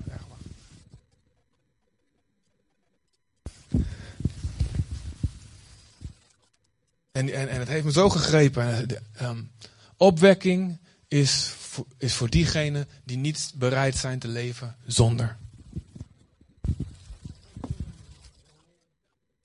[7.12, 8.86] En, en, en het heeft me zo gegrepen.
[9.22, 9.50] Um,
[9.96, 15.36] opwekking is voor, is voor diegenen die niet bereid zijn te leven zonder.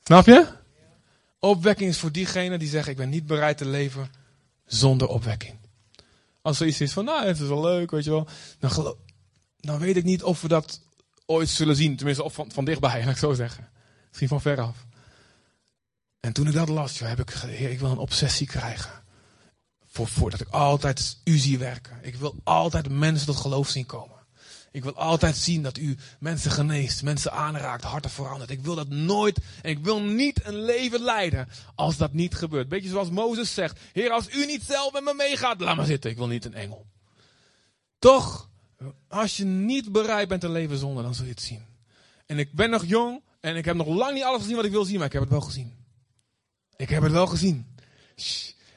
[0.08, 0.48] Snap je?
[1.40, 4.10] Opwekking is voor diegenen die zeggen: Ik ben niet bereid te leven
[4.66, 5.58] zonder opwekking.
[6.42, 8.28] Als er iets is van, nou, het is wel leuk, weet je wel.
[8.60, 8.96] Dan,
[9.58, 10.82] dan weet ik niet of we dat
[11.26, 11.96] ooit zullen zien.
[11.96, 13.70] Tenminste, of van, dichtbij, laat ik zo zeggen.
[14.08, 14.86] Misschien van veraf.
[16.20, 19.04] En toen ik dat las, heb ik ik wil een obsessie krijgen.
[19.86, 22.00] Voor, voor dat ik altijd u zie werken.
[22.02, 24.15] Ik wil altijd mensen tot geloof zien komen.
[24.76, 28.50] Ik wil altijd zien dat u mensen geneest, mensen aanraakt, harten verandert.
[28.50, 32.70] Ik wil dat nooit en ik wil niet een leven leiden als dat niet gebeurt.
[32.70, 36.12] Beetje zoals Mozes zegt: Heer, als u niet zelf met me meegaat, laat maar zitten.
[36.12, 36.86] Ik wil niet een engel.
[38.00, 38.50] Toch,
[39.08, 41.66] als je niet bereid bent te leven zonder, dan zul je het zien.
[42.26, 44.72] En ik ben nog jong en ik heb nog lang niet alles gezien wat ik
[44.72, 45.74] wil zien, maar ik heb het wel gezien.
[46.76, 47.76] Ik heb het wel gezien.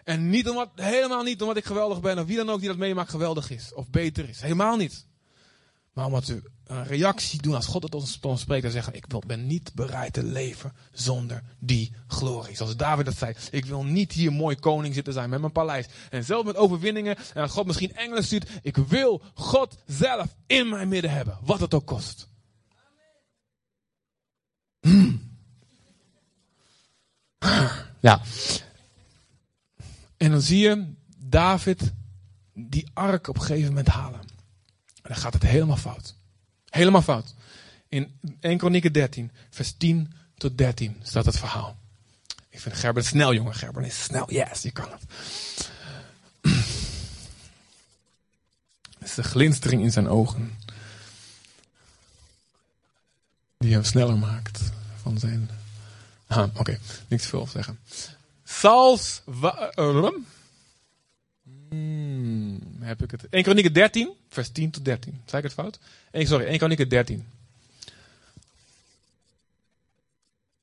[0.04, 2.78] En niet omdat, helemaal niet omdat ik geweldig ben of wie dan ook die dat
[2.78, 4.40] meemaakt geweldig is of beter is.
[4.40, 5.06] Helemaal niet.
[5.98, 9.46] Maar omdat we een reactie doen als God het ons, spreekt en zeggen: Ik ben
[9.46, 12.56] niet bereid te leven zonder die glorie.
[12.56, 15.86] Zoals David dat zei: Ik wil niet hier mooi koning zitten zijn met mijn paleis.
[16.10, 17.16] En zelf met overwinningen.
[17.16, 18.48] En dat God misschien engelen stuurt.
[18.62, 21.38] Ik wil God zelf in mijn midden hebben.
[21.42, 22.28] Wat het ook kost.
[24.80, 25.36] Hmm.
[28.00, 28.20] Ja.
[30.16, 31.92] En dan zie je David
[32.54, 34.36] die ark op een gegeven moment halen.
[35.08, 36.14] En dan gaat het helemaal fout.
[36.68, 37.34] Helemaal fout.
[37.88, 41.76] In 1 Kronieken 13, vers 10 tot 13 staat het verhaal.
[42.48, 43.54] Ik vind Gerben snel, jongen.
[43.54, 44.32] Gerben is snel.
[44.32, 45.02] Yes, je kan het.
[48.98, 50.58] Het is de glinstering in zijn ogen.
[53.58, 54.60] Die hem sneller maakt
[55.02, 55.50] van zijn.
[56.26, 56.78] Ah, oké, okay.
[57.08, 57.78] niks veel zeggen.
[58.44, 59.22] Sals.
[59.76, 60.10] Uh,
[61.68, 63.28] Hmm, heb ik het.
[63.30, 65.22] 1 Kronieken 13, vers 10 tot 13.
[65.26, 65.78] Zei ik het fout?
[66.10, 67.26] 1, sorry, 1 Kronieken 13.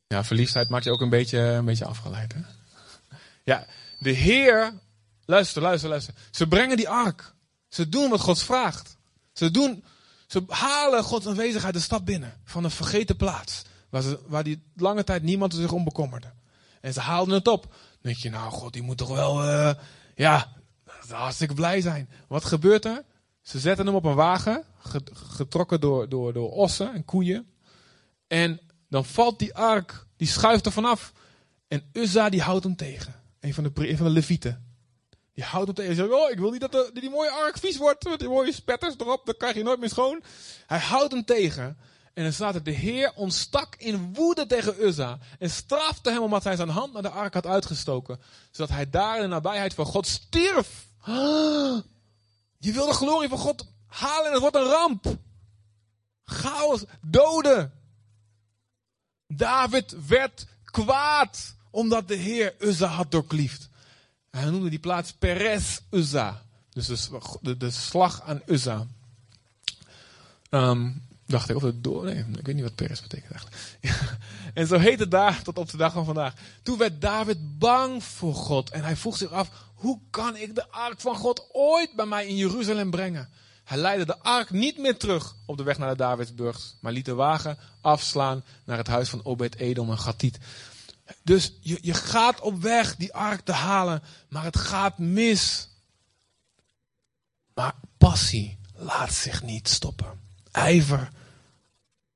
[0.07, 2.33] Ja, verliefdheid maakt je ook een beetje, een beetje afgeleid.
[2.33, 2.39] Hè?
[3.43, 3.65] Ja,
[3.99, 4.73] de Heer,
[5.25, 6.13] luister, luister, luister.
[6.31, 7.33] Ze brengen die ark.
[7.67, 8.97] Ze doen wat God vraagt.
[9.33, 9.83] Ze, doen,
[10.27, 12.33] ze halen Gods aanwezigheid de stad binnen.
[12.43, 13.61] Van een vergeten plaats.
[13.89, 16.31] Waar, ze, waar die lange tijd niemand zich om bekommerde.
[16.81, 17.61] En ze haalden het op.
[17.61, 19.73] Dan denk je, nou God, die moet toch wel, uh,
[20.15, 20.53] ja,
[21.11, 22.09] hartstikke blij zijn.
[22.27, 23.03] Wat gebeurt er?
[23.41, 24.63] Ze zetten hem op een wagen,
[25.13, 27.47] getrokken door, door, door ossen en koeien.
[28.27, 31.13] En dan valt die ark, die schuift er vanaf.
[31.67, 33.15] En Uzza die houdt hem tegen.
[33.39, 34.77] Een van de, een van de levieten.
[35.33, 35.95] Die houdt hem tegen.
[35.95, 38.03] Hij zegt, oh, ik wil niet dat de, die mooie ark vies wordt.
[38.03, 40.23] Met die mooie spetters erop, dan krijg je nooit meer schoon.
[40.65, 41.77] Hij houdt hem tegen.
[42.13, 45.17] En dan staat er, de Heer ontstak in woede tegen Uzza.
[45.39, 48.19] En strafte hem omdat hij zijn hand naar de ark had uitgestoken.
[48.51, 50.87] Zodat hij daar in de nabijheid van God stierf.
[52.57, 55.17] Je wil de glorie van God halen en het wordt een ramp.
[56.23, 57.73] Chaos, doden.
[59.27, 63.69] David werd kwaad omdat de Heer Uzza had doorkliefd.
[64.29, 66.41] Hij noemde die plaats Peres Uzza.
[66.69, 66.87] Dus
[67.41, 68.85] de, de, slag aan Uzza.
[70.49, 72.05] Um, dacht ik, of het door.
[72.05, 73.77] Nee, ik weet niet wat Peres betekent eigenlijk.
[74.53, 76.33] en zo heet het daar tot op de dag van vandaag.
[76.63, 78.69] Toen werd David bang voor God.
[78.69, 79.49] En hij vroeg zich af:
[79.85, 83.29] hoe kan ik de ark van God ooit bij mij in Jeruzalem brengen?
[83.63, 87.05] Hij leidde de ark niet meer terug op de weg naar de Davidsburg, maar liet
[87.05, 90.37] de wagen afslaan naar het huis van Obed-Edom en Gatiet.
[91.23, 95.69] Dus je, je gaat op weg die ark te halen, maar het gaat mis.
[97.53, 100.19] Maar passie laat zich niet stoppen.
[100.51, 101.09] Ijver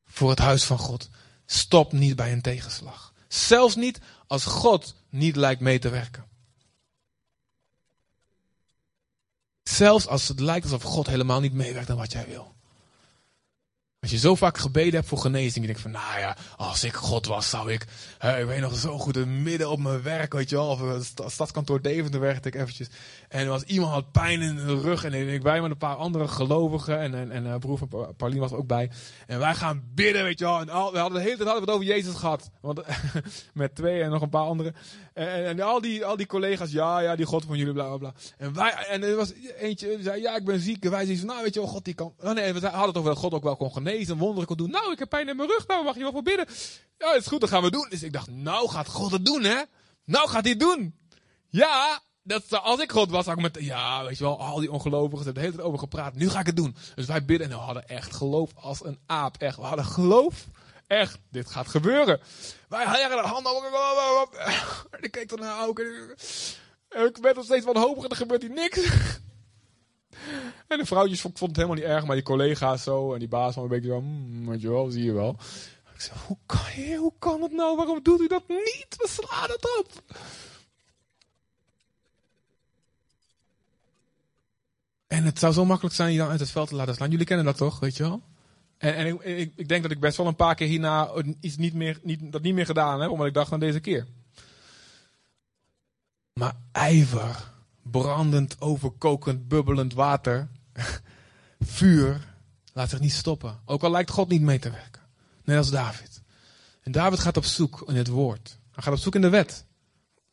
[0.06, 1.10] voor het huis van God.
[1.46, 3.14] Stop niet bij een tegenslag.
[3.28, 6.29] Zelfs niet als God niet lijkt mee te werken.
[9.70, 12.52] Zelfs als het lijkt alsof God helemaal niet meewerkt aan wat jij wil.
[14.02, 16.94] Als je zo vaak gebeden hebt voor genezing, je denkt van, nou ja, als ik
[16.94, 17.86] God was, zou ik,
[18.18, 21.28] hè, ik weet nog zo goed, midden op mijn werk, weet je wel, of uh,
[21.28, 22.88] stadskantoor Deventer werkte ik eventjes.
[23.30, 26.28] En als iemand had pijn in de rug, en ik bij met een paar andere
[26.28, 28.90] gelovigen, en, en, en uh, broer van was ook bij.
[29.28, 31.66] En wij gaan bidden, weet je wel, en al, we hadden de hele tijd hadden
[31.66, 32.50] we het over Jezus gehad.
[32.62, 32.82] Want,
[33.54, 34.76] met twee en nog een paar anderen.
[35.14, 37.98] En, en, al, die, al die collega's, ja, ja, die God van jullie, bla bla
[37.98, 38.14] bla.
[38.38, 40.86] En wij, en er was eentje, die zei, ja, ik ben ziek.
[40.86, 43.04] En wij zeiden, nou, weet je wel, God die kan, oh nee, we hadden toch
[43.04, 44.70] wel, God ook wel kon genezen genezen, wonderen kon doen.
[44.72, 46.48] Nou, ik heb pijn in mijn rug, nou mag je wel voor bidden.
[46.98, 47.88] Ja, is goed, dat gaan we doen.
[47.90, 49.62] Dus ik dacht, nou gaat God het doen, hè?
[50.06, 50.96] Nou gaat hij het doen.
[51.50, 54.72] Ja, dat, als ik God was, zou ik met, ja, weet je wel, al die
[54.72, 56.16] ongelovigen hebben de hele tijd over gepraat.
[56.16, 56.76] Nu ga ik het doen.
[56.96, 59.38] Dus wij bidden en we hadden echt geloof als een aap.
[59.38, 60.48] Echt, we hadden geloof.
[60.88, 62.20] Echt, dit gaat gebeuren.
[62.70, 63.70] Wij hadden de handen over.
[65.00, 65.80] Ik keek er naar ook.
[65.80, 68.80] Ik werd nog steeds wanhopig en er gebeurt hier niks.
[70.68, 73.54] En de vrouwtjes vond, het helemaal niet erg, maar die collega's zo en die baas
[73.54, 75.36] van een beetje zo, mm, weet je wel, zie je wel.
[75.94, 77.76] Ik zei, hoe kan, hoe kan het nou?
[77.76, 78.96] Waarom doet u dat niet?
[78.98, 80.04] We slaan het op.
[85.08, 87.12] En het zou zo makkelijk zijn je dan uit het veld te laten slaan.
[87.12, 88.22] Jullie kennen dat toch, weet je wel?
[88.78, 91.58] En, en ik, ik, ik, denk dat ik best wel een paar keer hierna iets
[91.58, 94.08] niet meer, niet, dat niet meer gedaan heb, omdat ik dacht aan deze keer.
[96.34, 97.54] Maar ijver
[97.92, 100.48] brandend, overkokend, bubbelend water,
[101.60, 102.36] vuur,
[102.74, 103.60] laat zich niet stoppen.
[103.66, 105.02] Ook al lijkt God niet mee te werken.
[105.44, 106.22] Net als David.
[106.82, 108.60] En David gaat op zoek in het woord.
[108.72, 109.66] Hij gaat op zoek in de wet.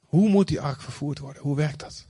[0.01, 1.43] Hoe moet die ark vervoerd worden?
[1.43, 2.07] Hoe werkt dat?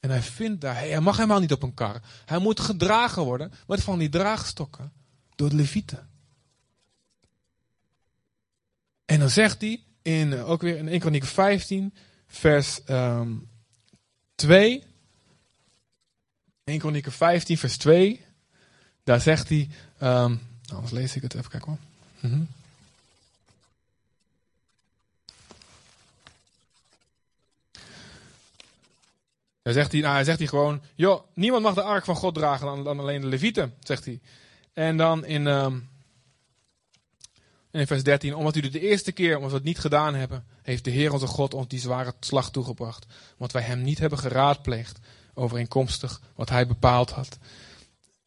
[0.00, 2.00] En hij vindt daar, hij mag helemaal niet op een kar.
[2.24, 4.92] Hij moet gedragen worden met van die draagstokken
[5.34, 6.08] door de levieten.
[9.04, 11.94] En dan zegt hij, in, eh, ook weer in 1 Kroniek 15,
[12.26, 13.48] vers um,
[14.38, 14.82] 2,
[16.64, 18.24] 1 Kronieken 15, vers 2,
[19.04, 19.68] daar zegt hij,
[20.02, 20.40] um,
[20.72, 21.78] anders lees ik het even, kijk hoor.
[22.20, 22.48] Mm -hmm.
[29.62, 32.34] Daar zegt hij, nou, hij zegt hij gewoon, joh, niemand mag de ark van God
[32.34, 34.20] dragen dan, dan alleen de levieten, zegt hij.
[34.72, 35.88] En dan in, um,
[37.70, 40.84] in vers 13, omdat u de eerste keer, omdat we het niet gedaan hebben, heeft
[40.84, 43.06] de Heer onze God ons die zware slag toegebracht.
[43.36, 44.98] Want wij hem niet hebben geraadpleegd,
[45.34, 47.38] overeenkomstig wat hij bepaald had.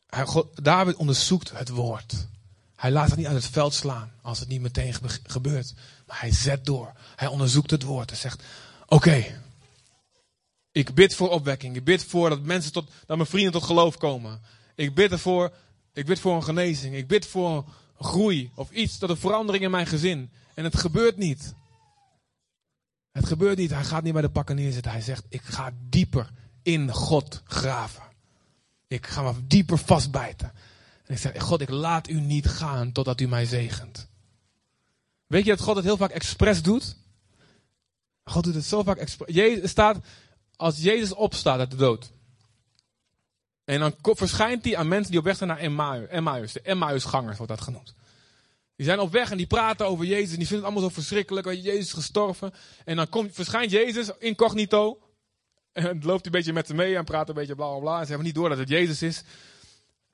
[0.08, 2.28] Hij, God, David onderzoekt het woord.
[2.76, 5.74] Hij laat het niet uit het veld slaan als het niet meteen gebeurt.
[6.08, 6.92] Maar hij zet door.
[7.16, 8.44] Hij onderzoekt het woord en zegt:
[8.86, 9.26] Oké,
[10.72, 11.76] ik bid voor opwekking.
[11.76, 14.42] Ik bid voor dat mensen tot, dat mijn vrienden tot geloof komen.
[14.76, 15.54] Ik bid ervoor,
[15.94, 16.96] ik bid voor een genezing.
[16.96, 17.66] Ik bid voor
[18.04, 20.30] groei of iets, tot een verandering in mijn gezin.
[20.54, 21.54] En het gebeurt niet.
[23.12, 23.72] Het gebeurt niet.
[23.72, 24.92] Hij gaat niet bij de pakken neerzitten.
[24.92, 26.30] Hij zegt, ik ga dieper
[26.62, 28.04] in God graven.
[28.88, 30.52] Ik ga me dieper vastbijten.
[31.06, 34.10] En ik zeg, God, ik laat u niet gaan totdat u mij zegent.
[35.28, 36.96] Weet je dat God het heel vaak expres doet?
[38.24, 39.36] God doet het zo vaak expres.
[39.36, 40.06] Jezus staat,
[40.56, 42.12] als Jezus opstaat uit de dood.
[43.66, 46.08] En dan verschijnt hij aan mensen die op weg zijn naar Emmaus.
[46.08, 47.94] Emmaus de Emmausgangers wordt dat genoemd.
[48.76, 50.32] Die zijn op weg en die praten over Jezus.
[50.32, 51.48] En die vinden het allemaal zo verschrikkelijk.
[51.48, 52.54] Jezus is gestorven.
[52.86, 54.98] En dan komt, verschijnt Jezus incognito.
[55.72, 58.00] En loopt een beetje met ze mee en praat een beetje bla bla bla.
[58.00, 59.24] En ze hebben niet door dat het Jezus is.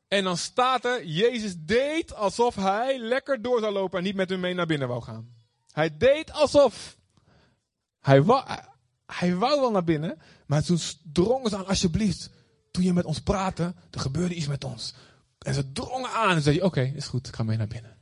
[0.07, 4.29] En dan staat er, Jezus deed alsof hij lekker door zou lopen en niet met
[4.29, 5.35] hun mee naar binnen wou gaan.
[5.71, 6.97] Hij deed alsof.
[7.99, 8.45] Hij wou,
[9.05, 10.79] hij wou wel naar binnen, maar toen
[11.11, 12.29] drongen ze aan, alsjeblieft,
[12.77, 14.93] toen je met ons praatte, er gebeurde iets met ons.
[15.39, 17.97] En ze drongen aan en zei oké, is goed, ik ga mee naar binnen.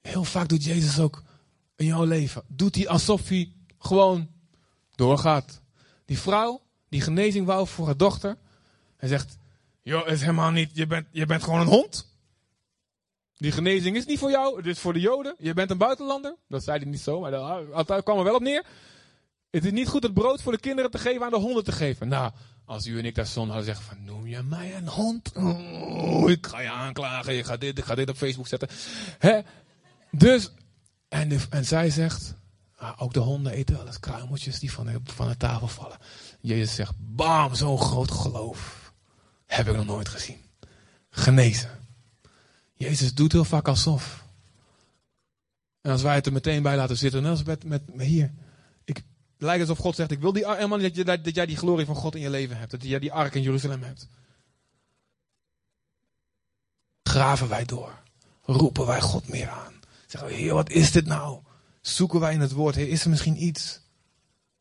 [0.00, 1.22] Heel vaak doet Jezus ook
[1.76, 2.42] in jouw leven.
[2.46, 4.30] Doet hij alsof hij gewoon
[4.94, 5.60] doorgaat.
[6.04, 8.36] Die vrouw die genezing wou voor haar dochter.
[8.96, 9.36] Hij zegt,
[9.82, 12.08] joh, is helemaal niet, je bent, je bent gewoon een hond.
[13.36, 15.34] Die genezing is niet voor jou, het is voor de Joden.
[15.38, 16.36] Je bent een buitenlander.
[16.48, 17.30] Dat zei hij niet zo, maar
[17.84, 18.66] daar kwam er wel op neer.
[19.50, 21.72] Het is niet goed het brood voor de kinderen te geven aan de honden te
[21.72, 22.08] geven.
[22.08, 22.32] Nou,
[22.70, 25.26] als u en ik daar stonden hadden zeggen van, noem je mij een hond?
[26.28, 28.68] Ik ga je aanklagen, je gaat dit, ik ga dit op Facebook zetten.
[29.18, 29.40] Hè?
[30.10, 30.52] Dus,
[31.08, 32.34] en, en zij zegt,
[32.76, 35.96] ah, ook de honden eten wel eens kruimeltjes die van de, van de tafel vallen.
[36.40, 38.92] Jezus zegt, bam, zo'n groot geloof.
[39.46, 40.40] Heb ik nog nooit gezien.
[41.10, 41.70] Genezen.
[42.74, 44.24] Jezus doet heel vaak alsof.
[45.80, 48.32] En als wij het er meteen bij laten zitten, net als met, met, hier.
[49.42, 51.94] Lijkt alsof God zegt, ik wil die, helemaal niet dat, dat jij die glorie van
[51.94, 52.70] God in je leven hebt.
[52.70, 54.08] Dat jij die ark in Jeruzalem hebt.
[57.02, 58.02] Graven wij door.
[58.42, 59.72] Roepen wij God meer aan.
[60.06, 61.40] Zeggen we, Heer, wat is dit nou?
[61.80, 63.80] Zoeken wij in het woord, Heer, is er misschien iets?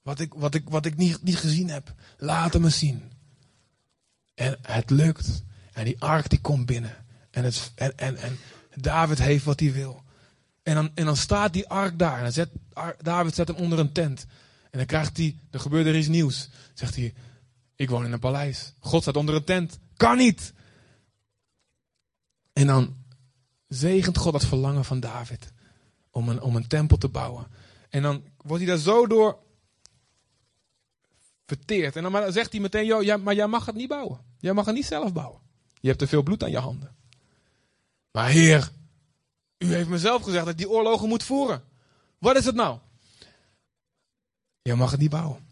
[0.02, 1.94] Wat ik, wat ik, wat ik niet, niet gezien heb.
[2.18, 3.12] Laat het me zien.
[4.36, 5.44] En het lukt.
[5.74, 7.06] En die ark die komt binnen.
[7.32, 8.38] En, het, en, en, en
[8.76, 10.04] David heeft wat hij wil.
[10.64, 12.18] En dan, en dan staat die ark daar.
[12.18, 12.50] En dan zet,
[13.02, 14.26] David zet hem onder een tent.
[14.70, 16.50] En dan krijgt hij, er gebeurt er iets nieuws.
[16.74, 17.14] Zegt hij,
[17.76, 18.74] ik woon in een paleis.
[18.80, 19.80] God staat onder een tent.
[19.98, 20.54] Kan niet.
[22.54, 22.96] En dan
[23.68, 25.52] zegent God dat verlangen van David.
[26.12, 27.48] Om een, om een tempel te bouwen.
[27.90, 29.38] En dan wordt hij daar zo door
[31.46, 31.96] verteerd.
[31.96, 34.20] En dan zegt hij meteen, joh, maar jij mag het niet bouwen.
[34.40, 35.42] Jij mag het niet zelf bouwen.
[35.82, 36.96] Je hebt te veel bloed aan je handen.
[38.12, 38.72] Maar Heer,
[39.58, 41.64] u heeft mezelf gezegd dat ik die oorlogen moet voeren.
[42.18, 42.80] Wat is het nou?
[44.70, 45.48] Jij mag het niet bouwen.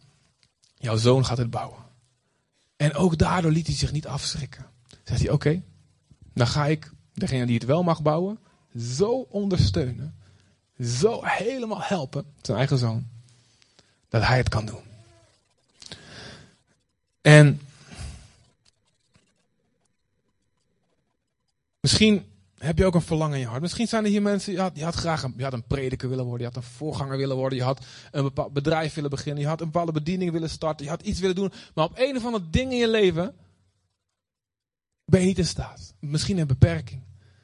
[0.78, 1.84] Jouw zoon gaat het bouwen.
[2.76, 4.66] En ook daardoor liet hij zich niet afschrikken.
[5.04, 5.62] Zegt hij, oké,
[6.34, 8.40] dan ga ik degene die het wel mag bouwen,
[8.80, 10.20] zo ondersteunen.
[10.80, 13.08] Zo helemaal helpen, zijn eigen zoon.
[14.10, 14.82] Dat hij het kan doen.
[17.22, 17.62] En
[21.80, 22.26] misschien
[22.58, 23.62] heb je ook een verlangen in je hart.
[23.62, 26.10] Misschien zijn er hier mensen, je had, je had graag een, je had een prediker
[26.10, 29.42] willen worden, je had een voorganger willen worden, je had een bepaald bedrijf willen beginnen,
[29.42, 32.16] je had een bepaalde bediening willen starten, je had iets willen doen, maar op een
[32.16, 33.36] of andere ding in je leven
[35.06, 35.94] ben je niet in staat.
[36.00, 37.04] Misschien een beperking.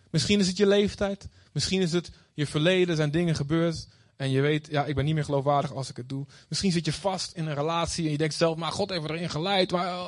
[0.09, 4.41] Misschien is het je leeftijd, misschien is het je verleden, zijn dingen gebeurd en je
[4.41, 6.25] weet, ja, ik ben niet meer geloofwaardig als ik het doe.
[6.49, 9.29] Misschien zit je vast in een relatie en je denkt zelf, maar God heeft erin
[9.29, 9.71] geleid.
[9.71, 10.07] Eh.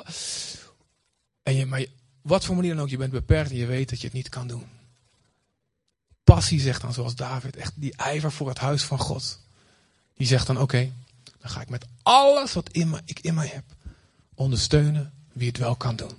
[1.44, 1.86] en je, maar
[2.22, 4.30] wat voor manier dan ook, je bent beperkt en je weet dat je het niet
[4.30, 4.64] kan doen.
[6.36, 9.40] Passie zegt dan zoals David, echt die ijver voor het huis van God.
[10.14, 10.92] Die zegt dan, oké,
[11.40, 12.70] dan ga ik met alles wat
[13.06, 13.64] ik in mij heb,
[14.34, 16.12] ondersteunen wie het wel kan doen.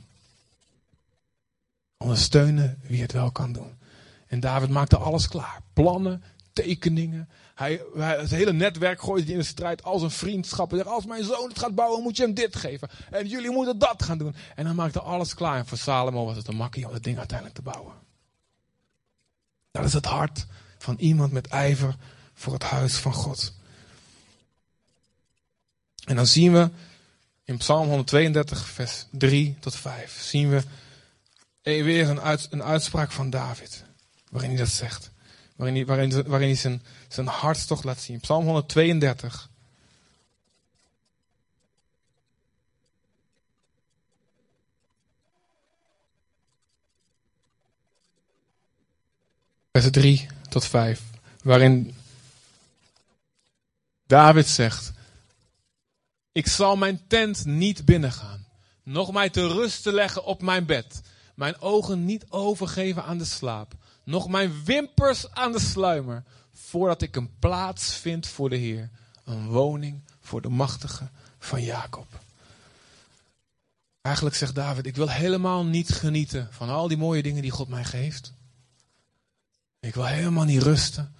[1.97, 3.79] Ondersteunen wie het wel kan doen.
[4.27, 5.61] En David maakte alles klaar.
[5.73, 7.29] Plannen, tekeningen.
[7.55, 10.71] Hij, het hele netwerk gooide in de strijd als een vriendschap.
[10.71, 12.89] Hij zegt, als mijn zoon het gaat bouwen, moet je hem dit geven.
[13.11, 14.35] En jullie moeten dat gaan doen.
[14.55, 15.59] En hij maakte alles klaar.
[15.59, 18.06] En voor Salomo was het een makkie om het ding uiteindelijk te bouwen.
[19.77, 20.47] Dat is het hart
[20.79, 21.97] van iemand met ijver
[22.35, 23.53] voor het huis van God.
[26.05, 26.70] En dan zien we
[27.45, 30.62] in Psalm 132, vers 3 tot 5, zien we
[31.62, 33.85] weer een, een uitspraak van David.
[34.31, 35.11] Waarin hij dat zegt.
[35.57, 38.20] Waarin hij, waarin, zijn, zijn hartstocht laat zien.
[38.20, 39.51] Psalm 132.
[49.77, 51.03] Vers 3 tot 5.
[51.43, 51.95] Waarin
[54.07, 54.93] David zegt:
[56.33, 58.47] Ik zal mijn tent niet binnengaan,
[58.83, 61.03] nog mij te rust te leggen op mijn bed,
[61.35, 63.74] mijn ogen niet overgeven aan de slaap,
[64.05, 66.22] nog mijn wimpers aan de sluimer,
[66.53, 68.91] voordat ik een plaats vind voor de Heer,
[69.24, 71.09] een woning voor de machtige
[71.39, 72.20] van Jacob.
[74.01, 77.68] Eigenlijk zegt David, ik wil helemaal niet genieten van al die mooie dingen die God
[77.68, 78.35] mij geeft.
[79.87, 81.14] Ik wil helemaal niet rusten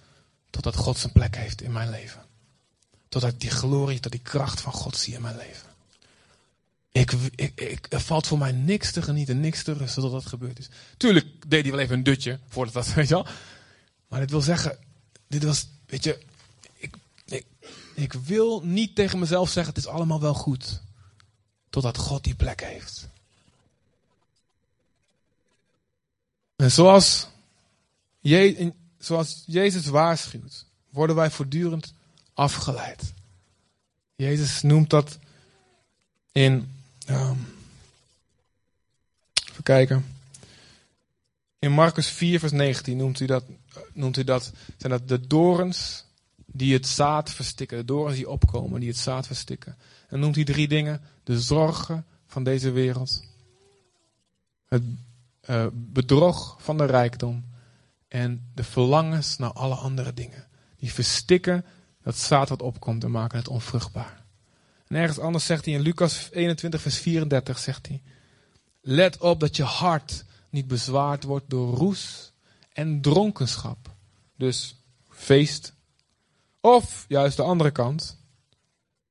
[0.49, 2.25] totdat God zijn plek heeft in mijn leven.
[3.09, 5.67] Totdat ik die glorie, tot die kracht van God zie in mijn leven.
[6.91, 10.25] Ik, ik, ik, er valt voor mij niks te genieten, niks te rusten tot dat
[10.25, 10.69] gebeurd is.
[10.97, 13.27] Tuurlijk deed hij wel even een dutje voordat dat, weet je wel.
[14.07, 14.77] Maar dit wil zeggen,
[15.27, 16.19] dit was, weet je,
[16.73, 16.95] ik,
[17.25, 17.45] ik,
[17.93, 20.81] ik wil niet tegen mezelf zeggen, het is allemaal wel goed.
[21.69, 23.07] Totdat God die plek heeft.
[26.55, 27.27] En zoals,
[28.97, 31.93] Zoals Jezus waarschuwt, worden wij voortdurend
[32.33, 33.13] afgeleid.
[34.15, 35.19] Jezus noemt dat
[36.31, 36.75] in
[37.09, 37.47] Um,
[39.51, 40.05] even kijken.
[41.59, 43.43] In Marcus 4, vers 19 noemt hij dat,
[43.93, 46.05] noemt hij dat, zijn dat de dorens
[46.45, 47.77] die het zaad verstikken.
[47.77, 49.77] De dorens die opkomen, die het zaad verstikken.
[50.07, 51.01] En noemt hij drie dingen.
[51.23, 53.23] De zorgen van deze wereld.
[54.67, 54.83] Het
[55.49, 57.43] uh, bedrog van de rijkdom.
[58.07, 60.47] En de verlangens naar alle andere dingen.
[60.77, 61.65] Die verstikken
[62.01, 64.25] dat zaad wat opkomt en maken het onvruchtbaar.
[64.87, 68.01] En ergens anders zegt hij in Lucas 21, vers 34, zegt hij.
[68.81, 72.33] Let op dat je hart niet bezwaard wordt door roes
[72.73, 73.95] en dronkenschap.
[74.35, 74.75] Dus
[75.09, 75.73] feest.
[76.61, 78.17] Of juist de andere kant.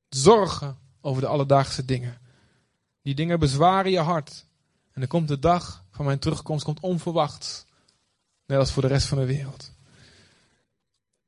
[0.09, 2.17] Zorgen over de alledaagse dingen.
[3.01, 4.45] Die dingen bezwaren je hart.
[4.91, 7.65] En dan komt de dag van mijn terugkomst komt onverwachts.
[8.47, 9.71] Net als voor de rest van de wereld.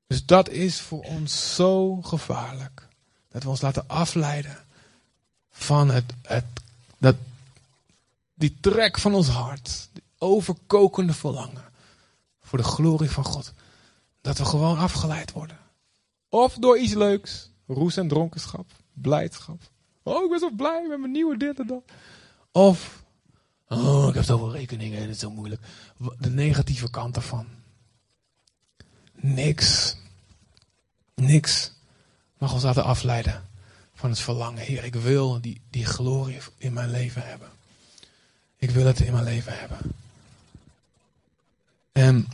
[0.07, 2.87] Dus dat is voor ons zo gevaarlijk.
[3.27, 4.65] Dat we ons laten afleiden
[5.51, 6.45] van het, het,
[6.97, 7.15] dat,
[8.33, 9.89] die trek van ons hart.
[9.93, 11.63] Die overkokende verlangen.
[12.41, 13.53] Voor de glorie van God.
[14.21, 15.57] Dat we gewoon afgeleid worden.
[16.29, 17.49] Of door iets leuks.
[17.67, 18.71] Roes en dronkenschap.
[18.93, 19.61] Blijdschap.
[20.03, 21.83] Oh, ik ben zo blij met mijn nieuwe dit en dat.
[22.51, 23.03] Of,
[23.69, 25.61] oh, ik heb zoveel rekeningen en het is zo moeilijk.
[26.17, 27.47] De negatieve kant ervan.
[29.15, 29.97] Niks.
[31.15, 31.73] Niks
[32.37, 33.47] mag ons laten afleiden
[33.93, 34.63] van het verlangen.
[34.63, 37.49] Heer, ik wil die, die glorie in mijn leven hebben.
[38.57, 39.77] Ik wil het in mijn leven hebben.
[41.91, 42.27] En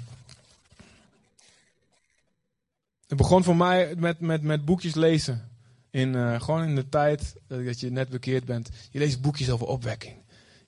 [3.08, 5.50] het begon voor mij met, met, met boekjes lezen.
[5.90, 8.70] In, uh, gewoon in de tijd dat je net bekeerd bent.
[8.92, 10.16] Je leest boekjes over opwekking.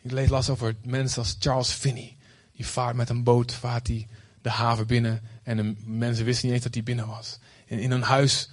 [0.01, 2.17] Ik lees las over mensen als Charles Finney.
[2.51, 4.07] Die vaart met een boot, vaart hij
[4.41, 5.21] de haven binnen.
[5.43, 7.39] En de mensen wisten niet eens dat hij binnen was.
[7.67, 8.49] En in een huis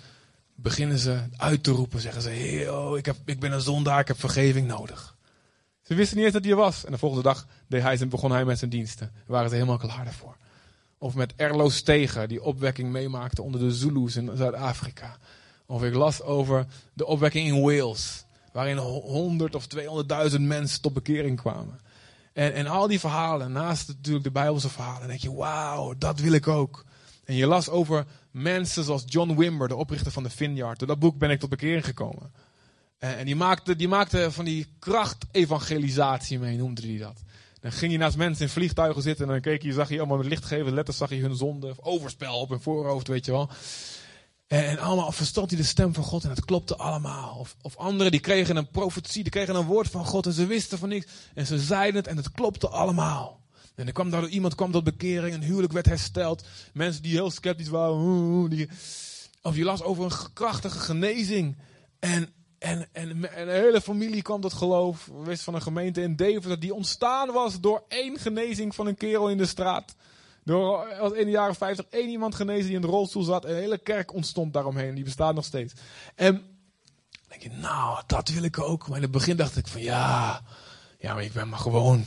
[0.55, 2.01] beginnen ze uit te roepen.
[2.01, 5.17] Zeggen ze, hey, ik, heb, ik ben een zondaar, ik heb vergeving nodig.
[5.83, 6.85] Ze wisten niet eens dat hij er was.
[6.85, 9.13] En de volgende dag deed hij, begon hij met zijn diensten.
[9.27, 10.37] waren ze helemaal klaar daarvoor.
[10.99, 15.19] Of met Erlo Stegen, die opwekking meemaakte onder de Zulus in Zuid-Afrika.
[15.67, 18.24] Of ik las over de opwekking in Wales.
[18.55, 19.67] Waarin 100 of
[20.31, 21.81] 200.000 mensen tot bekering kwamen.
[22.33, 26.33] En, en al die verhalen, naast natuurlijk de Bijbelse verhalen, denk je, wauw, dat wil
[26.33, 26.85] ik ook.
[27.25, 30.87] En je las over mensen zoals John Wimber, de oprichter van de Vineyard.
[30.87, 32.33] Dat boek ben ik tot bekering gekomen.
[32.99, 37.23] En, en die, maakte, die maakte van die krachtevangelisatie mee, noemde hij dat.
[37.61, 40.17] Dan ging je naast mensen in vliegtuigen zitten en dan keek je, zag je allemaal
[40.17, 43.51] met lichtgevende letters, zag je hun zonde, of overspel op hun voorhoofd, weet je wel.
[44.47, 47.37] En, allemaal verstond hij de stem van God en het klopte allemaal.
[47.39, 50.47] Of, of anderen die kregen een profetie, die kregen een woord van God en ze
[50.47, 51.07] wisten van niks.
[51.35, 53.43] En ze zeiden het en het klopte allemaal.
[53.75, 56.45] En er kwam daar iemand kwam tot bekering, een huwelijk werd hersteld.
[56.73, 58.49] Mensen die heel sceptisch waren.
[58.51, 58.69] Die,
[59.43, 61.57] of je las over een krachtige genezing.
[61.99, 65.11] En, en, en, en een hele familie kwam tot geloof.
[65.25, 69.29] Wist van een gemeente in Deventer die ontstaan was door één genezing van een kerel
[69.29, 69.95] in de straat.
[70.45, 73.45] Door als in de jaren 50 één iemand genezen die in de rolstoel zat.
[73.45, 74.95] Een hele kerk ontstond daaromheen.
[74.95, 75.75] Die bestaat nog steeds.
[76.15, 76.43] En
[77.29, 78.89] denk je, nou, dat wil ik ook.
[78.89, 80.43] Maar in het begin dacht ik van ja,
[80.99, 82.05] ja, maar ik ben maar gewoon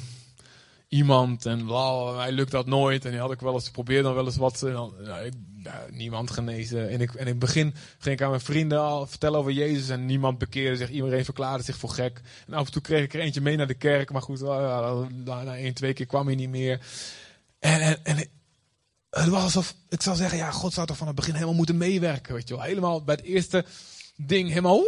[0.87, 3.05] iemand en bla, mij lukt dat nooit.
[3.05, 4.63] En die had ik wel eens geprobeerd, dan wel eens wat.
[4.63, 4.91] En
[5.89, 6.89] niemand genezen.
[6.89, 9.89] En, ik, en in het begin ging ik aan mijn vrienden al vertellen over Jezus
[9.89, 10.89] en niemand bekeerde zich.
[10.89, 12.21] Iedereen verklaarde zich voor gek.
[12.47, 14.11] En af en toe kreeg ik er eentje mee naar de kerk.
[14.11, 14.41] Maar goed,
[15.25, 16.79] na één, twee keer kwam hij niet meer.
[17.59, 18.29] En, en,
[19.09, 21.77] het was alsof, ik zou zeggen, ja, God zou toch van het begin helemaal moeten
[21.77, 22.33] meewerken.
[22.33, 22.63] Weet je wel.
[22.63, 23.65] Helemaal bij het eerste
[24.15, 24.83] ding, helemaal.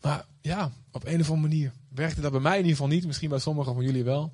[0.00, 3.06] Maar ja, op een of andere manier werkte dat bij mij in ieder geval niet.
[3.06, 4.32] Misschien bij sommigen van jullie wel.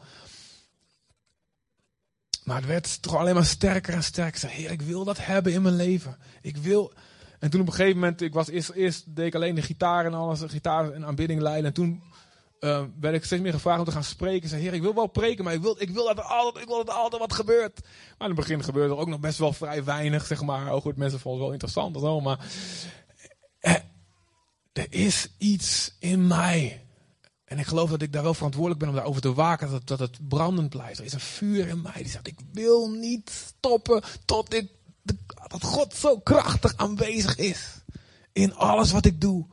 [2.44, 4.48] Maar het werd toch alleen maar sterker en sterker.
[4.48, 6.16] Heer, ik wil dat hebben in mijn leven.
[6.42, 6.92] Ik wil...
[7.38, 10.06] En toen op een gegeven moment, ik was eerst, eerst deed ik alleen de gitaar
[10.06, 11.66] en alles, gitaar en aanbidding leiden.
[11.66, 12.02] En toen
[12.60, 14.42] uh, werd ik steeds meer gevraagd om te gaan spreken.
[14.42, 16.62] Ik zei, heer, ik wil wel preken, maar ik wil, ik wil, dat, er altijd,
[16.62, 17.80] ik wil dat er altijd wat gebeurt.
[17.82, 20.74] Maar in het begin gebeurde er ook nog best wel vrij weinig, zeg maar.
[20.74, 22.46] Oh goed, mensen vonden het wel interessant en zo, maar...
[23.58, 23.74] Eh,
[24.72, 26.88] er is iets in mij
[27.48, 29.98] en ik geloof dat ik daar wel verantwoordelijk ben om daarover te waken, dat, dat
[29.98, 30.98] het brandend blijft.
[30.98, 34.68] Er is een vuur in mij die zegt, ik wil niet stoppen tot dit,
[35.46, 37.82] dat God zo krachtig aanwezig is.
[38.32, 39.46] In alles wat ik doe.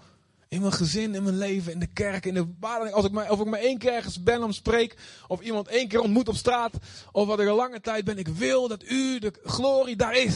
[0.56, 2.47] In mijn gezin, in mijn leven, in de kerk, in de
[2.91, 4.95] Als ik maar, of ik maar één keer ergens ben om spreek,
[5.28, 6.74] of iemand één keer ontmoet op straat,
[7.12, 8.18] of wat ik een lange tijd ben.
[8.18, 10.36] Ik wil dat u, de glorie, daar is.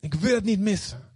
[0.00, 1.10] Ik wil het niet missen.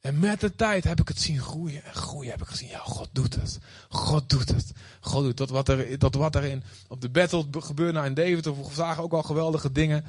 [0.00, 2.30] En met de tijd heb ik het zien groeien en groeien.
[2.30, 3.58] Heb ik gezien, ja, God doet het.
[3.88, 4.72] God doet het.
[5.00, 8.14] God doet dat wat er, dat wat er in, op de battle gebeurde nou in
[8.14, 8.56] Deventer.
[8.56, 10.04] We zagen ook al geweldige dingen.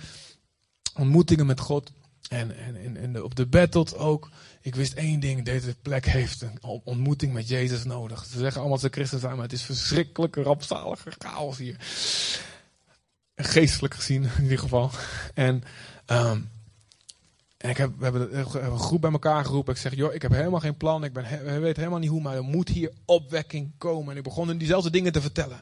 [0.95, 1.91] Ontmoetingen met God.
[2.29, 4.29] En, en, en, op de battle ook.
[4.61, 5.45] Ik wist één ding.
[5.45, 8.25] Deze plek heeft een ontmoeting met Jezus nodig.
[8.25, 9.33] Ze zeggen allemaal dat ze christen zijn.
[9.33, 11.77] Maar het is verschrikkelijke, rampzalige chaos hier.
[13.35, 14.91] Geestelijk gezien in ieder geval.
[15.33, 15.63] En...
[17.57, 19.73] En ik heb, we hebben een groep bij elkaar geroepen.
[19.73, 21.03] Ik zeg, joh, ik heb helemaal geen plan.
[21.03, 24.11] Ik ben, we weten helemaal niet hoe, maar er moet hier opwekking komen.
[24.11, 25.61] En ik begon diezelfde dingen te vertellen.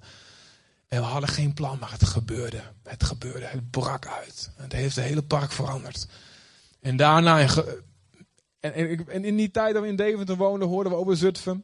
[0.87, 2.61] En we hadden geen plan, maar het gebeurde.
[2.83, 3.45] Het gebeurde.
[3.45, 4.51] Het brak uit.
[4.55, 6.07] Het heeft het hele park veranderd.
[6.83, 7.47] En daarna,
[8.59, 11.63] en, in die tijd dat we in Deventer woonden, hoorden we over Zutphen.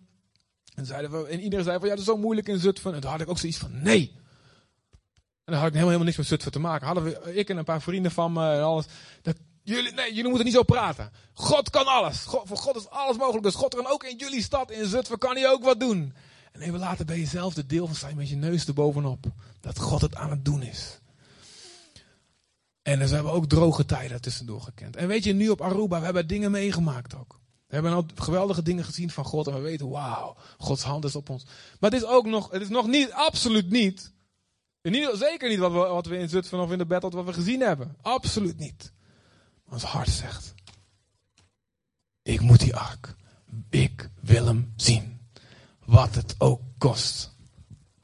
[0.75, 2.93] En, zeiden we, en iedereen zei van ja, dat is zo moeilijk in Zutphen.
[2.93, 4.11] En toen had ik ook zoiets van nee.
[5.43, 6.85] En dan had ik helemaal, helemaal niks met Zutphen te maken.
[6.85, 8.85] Hadden we, ik en een paar vrienden van me en alles.
[9.21, 11.11] Dat, jullie, nee, jullie moeten niet zo praten.
[11.33, 12.23] God kan alles.
[12.23, 13.43] God, voor God is alles mogelijk.
[13.43, 16.13] Dus God kan ook in jullie stad, in Zutphen, kan hij ook wat doen.
[16.51, 19.25] En even later ben je zelf de deel van zijn met je neus erbovenop.
[19.59, 20.99] Dat God het aan het doen is.
[22.81, 24.95] En dus we hebben ook droge tijden tussendoor gekend.
[24.95, 27.39] En weet je, nu op Aruba, we hebben dingen meegemaakt ook.
[27.67, 31.15] We hebben al geweldige dingen gezien van God en we weten, wauw, Gods hand is
[31.15, 31.45] op ons.
[31.79, 34.11] Maar het is ook nog, het is nog niet, absoluut niet,
[35.13, 37.61] zeker niet wat we, wat we in Zutphen of in de battle wat we gezien
[37.61, 37.95] hebben.
[38.01, 38.91] Absoluut niet.
[39.69, 40.53] Ons hart zegt,
[42.21, 43.15] ik moet die ark,
[43.69, 45.19] ik wil hem zien.
[45.85, 47.35] Wat het ook kost.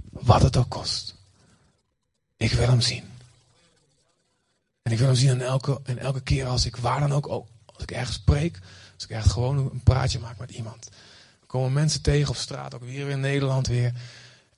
[0.09, 1.15] Wat het ook kost.
[2.37, 3.03] Ik wil hem zien.
[4.85, 7.27] En ik wil hem zien in elke, elke keer als ik waar dan ook,
[7.65, 8.59] als ik ergens spreek,
[8.93, 10.87] als ik echt gewoon een praatje maak met iemand.
[11.41, 13.93] Er komen mensen tegen op straat, ook weer in Nederland weer.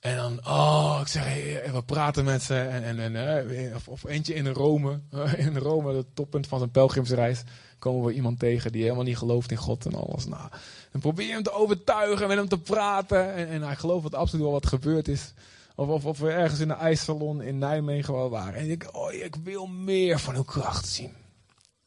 [0.00, 2.54] En dan, oh, ik zeg, hey, we praten met ze.
[2.54, 5.00] En, en, en, eh, of, of eentje in Rome,
[5.36, 7.42] in Rome, het toppunt van zijn pelgrimsreis,
[7.78, 10.26] komen we iemand tegen die helemaal niet gelooft in God en alles.
[10.26, 10.48] Nou,
[10.92, 13.34] en probeer hem te overtuigen, met hem te praten.
[13.34, 15.32] En, en hij gelooft dat absoluut wel wat gebeurd is.
[15.78, 18.54] Of, of, of we ergens in een ijssalon in Nijmegen wel waren.
[18.54, 21.12] En ik, oh, ik wil meer van uw kracht zien.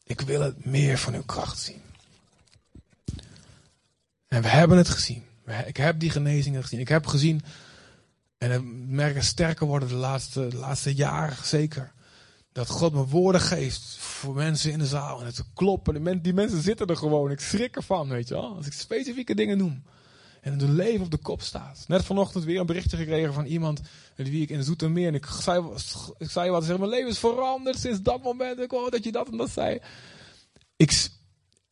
[0.04, 1.80] Ik wil het meer van uw kracht zien.
[4.28, 5.24] En we hebben het gezien.
[5.66, 6.80] Ik heb die genezingen gezien.
[6.80, 7.42] Ik heb gezien,
[8.38, 11.92] en ik merk sterker worden de laatste, laatste jaren zeker.
[12.52, 15.20] Dat God me woorden geeft voor mensen in de zaal.
[15.20, 16.22] En het kloppen.
[16.22, 17.30] Die mensen zitten er gewoon.
[17.30, 18.56] Ik schrik ervan, weet je wel.
[18.56, 19.82] Als ik specifieke dingen noem.
[20.42, 21.84] En het leven op de kop staat.
[21.88, 23.80] Net vanochtend weer een berichtje gekregen van iemand
[24.16, 25.06] met wie ik in Zoetermeer.
[25.06, 25.64] En ik zei,
[26.18, 28.60] ik zei wat, zeg, mijn leven is veranderd sinds dat moment.
[28.60, 29.78] Ik hoor dat je dat en dat zei.
[30.76, 31.10] Ik,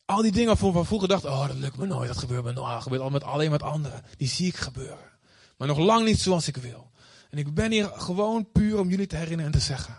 [0.05, 2.73] al die dingen we vroeger dachten, oh dat lukt me nooit, dat gebeurt me nooit.
[2.73, 4.03] Dat gebeurt al met, alleen met anderen.
[4.17, 5.11] Die zie ik gebeuren.
[5.57, 6.91] Maar nog lang niet zoals ik wil.
[7.29, 9.95] En ik ben hier gewoon puur om jullie te herinneren en te zeggen.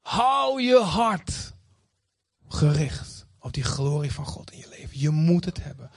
[0.00, 1.52] Hou je hart
[2.48, 5.00] gericht op die glorie van God in je leven.
[5.00, 5.90] Je moet het hebben.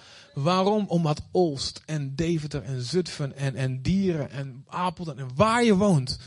[0.43, 0.85] Waarom?
[0.87, 6.19] Omdat Olst en Deventer en Zutphen en, en Dieren en Apeldoorn en waar je woont.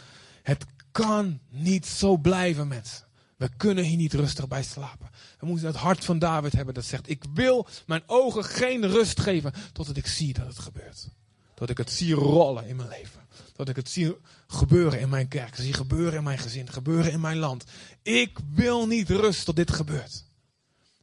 [0.42, 3.06] Het kan niet zo blijven mensen.
[3.36, 5.10] We kunnen hier niet rustig bij slapen.
[5.38, 9.20] We moeten het hart van David hebben dat zegt, ik wil mijn ogen geen rust
[9.20, 11.08] geven totdat ik zie dat het gebeurt.
[11.54, 13.20] Dat ik het zie rollen in mijn leven.
[13.56, 15.56] Dat ik het zie gebeuren in mijn kerk.
[15.56, 16.70] Zie gebeuren in mijn gezin.
[16.70, 17.64] Gebeuren in mijn land.
[18.02, 20.24] Ik wil niet rust tot dit gebeurt.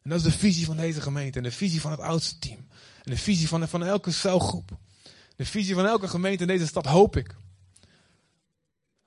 [0.02, 1.38] En dat is de visie van deze gemeente.
[1.38, 2.67] En de visie van het oudste team.
[3.08, 4.78] En de visie van, van elke celgroep.
[5.36, 7.36] De visie van elke gemeente in deze stad hoop ik.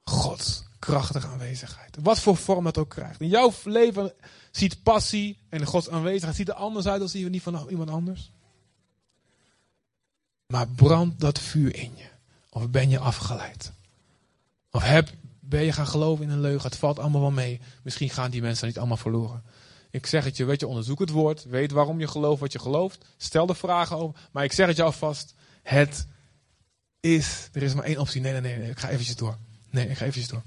[0.04, 1.96] God, krachtige aanwezigheid.
[2.02, 3.20] Wat voor vorm dat ook krijgt.
[3.20, 4.12] In jouw leven
[4.50, 8.30] ziet passie en Gods aanwezigheid ziet er anders uit dan die van iemand anders.
[10.46, 12.08] Maar brandt dat vuur in je?
[12.50, 13.72] Of ben je afgeleid?
[14.70, 16.68] Of heb, ben je gaan geloven in een leugen?
[16.68, 17.60] Het valt allemaal wel mee.
[17.82, 19.42] Misschien gaan die mensen niet allemaal verloren.
[19.90, 21.44] Ik zeg het je, weet je, onderzoek het woord.
[21.44, 23.04] Weet waarom je gelooft wat je gelooft.
[23.16, 24.20] Stel de vragen over.
[24.30, 25.34] Maar ik zeg het je alvast.
[25.62, 26.06] Het
[27.00, 28.20] is, er is maar één optie.
[28.20, 29.36] Nee, nee, nee, ik ga eventjes door.
[29.70, 30.42] Nee, ik ga eventjes door.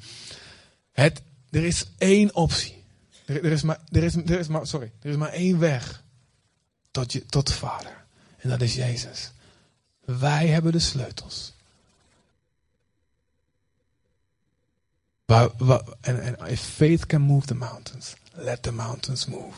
[0.92, 2.84] Het, er is één optie.
[3.26, 6.04] Er, is maar, er, is, er is maar, sorry, er is maar één weg
[6.92, 8.06] tot, je, tot de Vader.
[8.38, 9.32] En dat is Jezus.
[10.00, 11.54] Wij hebben de sleutels.
[15.26, 19.58] En, en if faith can move the mountains, let the mountains move.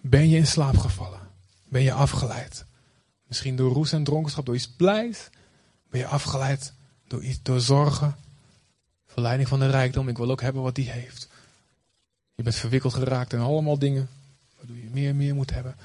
[0.00, 1.20] Ben je in slaap gevallen?
[1.64, 2.64] Ben je afgeleid?
[3.26, 5.28] Misschien door roes en dronkenschap, door iets blijs?
[5.90, 6.72] Ben je afgeleid
[7.06, 8.16] door, iets, door zorgen?
[9.06, 11.28] Verleiding van de rijkdom, ik wil ook hebben wat die heeft.
[12.34, 14.08] Je bent verwikkeld geraakt in allemaal dingen,
[14.56, 15.76] waardoor je meer en meer moet hebben.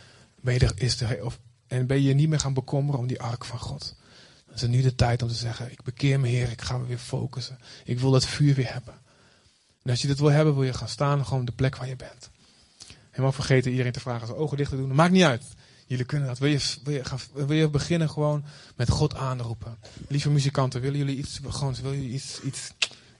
[0.41, 3.21] Ben je er, is er, of, en ben je niet meer gaan bekommeren om die
[3.21, 3.95] ark van God.
[4.45, 6.77] Dan is het nu de tijd om te zeggen, ik bekeer me Heer, ik ga
[6.77, 7.59] me weer focussen.
[7.83, 9.01] Ik wil dat vuur weer hebben.
[9.85, 11.95] Als je dit wil hebben, wil je gaan staan gewoon op de plek waar je
[11.95, 12.29] bent.
[13.09, 14.95] Helemaal vergeten iedereen te vragen zijn ogen dicht te doen.
[14.95, 15.43] Maakt niet uit.
[15.87, 16.37] Jullie kunnen dat.
[16.37, 18.43] Wil je, wil je, gaan, wil je beginnen gewoon
[18.75, 19.77] met God aanroepen?
[20.07, 22.71] Lieve muzikanten, willen jullie iets, gewoon, willen jullie iets, iets,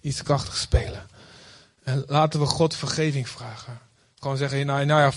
[0.02, 1.08] iets krachtigs spelen?
[1.84, 3.80] En laten we God vergeving vragen.
[4.20, 5.12] Gewoon zeggen, nou, nou ja,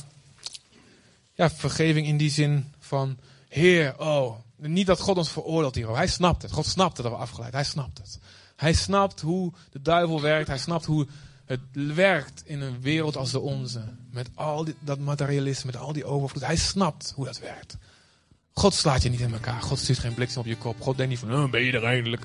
[1.34, 3.18] ja, vergeving in die zin van,
[3.49, 5.97] Heer, oh, niet dat God ons veroordeelt hier.
[5.97, 6.53] Hij snapt het.
[6.53, 7.53] God snapt het dat we afgeleid.
[7.53, 8.18] Hij snapt het.
[8.57, 10.49] Hij snapt hoe de duivel werkt.
[10.49, 11.07] Hij snapt hoe
[11.47, 11.61] het
[11.94, 13.80] werkt in een wereld als de onze.
[14.11, 16.47] Met al dat materialisme, met al die overvloed.
[16.47, 17.76] Hij snapt hoe dat werkt.
[18.53, 19.62] God slaat je niet in elkaar.
[19.62, 20.80] God stuurt geen bliksem op je kop.
[20.80, 22.22] God denkt niet van, ben je er eindelijk.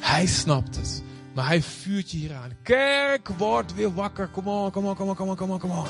[0.00, 1.02] Hij snapt het.
[1.34, 2.50] Maar hij vuurt je hier aan.
[2.62, 4.28] Kerk, word weer wakker.
[4.28, 5.86] Kom on, kom on, kom on, kom on, kom on, kom on.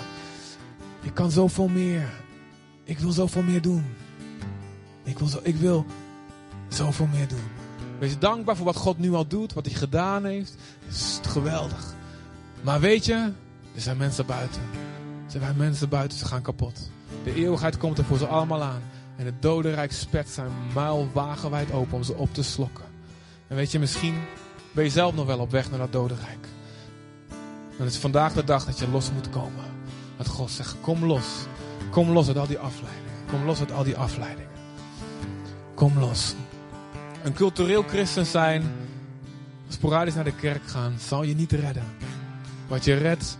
[1.02, 2.10] Je kan zoveel meer.
[2.84, 3.84] Ik wil zoveel meer doen.
[5.04, 5.86] Ik wil, zo, ik wil
[6.68, 7.50] zoveel meer doen.
[7.98, 10.54] Wees dankbaar voor wat God nu al doet, wat hij gedaan heeft.
[10.86, 11.94] Het is geweldig.
[12.62, 13.32] Maar weet je,
[13.74, 14.62] er zijn mensen buiten.
[15.24, 16.90] Er zijn mensen buiten, ze gaan kapot.
[17.24, 18.82] De eeuwigheid komt er voor ze allemaal aan.
[19.16, 22.84] En het dodenrijk spet zijn muil wagenwijd open om ze op te slokken.
[23.48, 24.14] En weet je, misschien
[24.72, 26.46] ben je zelf nog wel op weg naar dat dodenrijk.
[27.78, 29.64] En het is vandaag de dag dat je los moet komen.
[30.16, 31.26] Dat God zegt, kom los.
[31.90, 33.12] Kom los uit al die afleidingen.
[33.30, 34.50] Kom los uit al die afleidingen.
[35.74, 36.34] Kom los.
[37.22, 38.72] Een cultureel christen zijn,
[39.68, 41.84] sporadisch naar de kerk gaan, zal je niet redden.
[42.72, 43.38] Wat je redt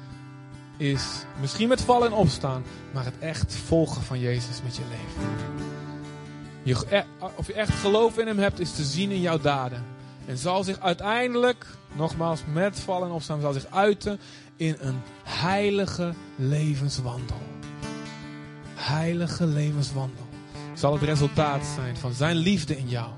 [0.76, 2.62] is misschien met vallen en opstaan,
[2.92, 5.30] maar het echt volgen van Jezus met je leven.
[6.62, 9.84] Je, e- of je echt geloof in Hem hebt, is te zien in jouw daden.
[10.26, 14.20] En zal zich uiteindelijk, nogmaals met vallen en opstaan, zal zich uiten
[14.56, 17.42] in een heilige levenswandel.
[18.74, 20.26] Heilige levenswandel.
[20.74, 23.10] Zal het resultaat zijn van Zijn liefde in jou.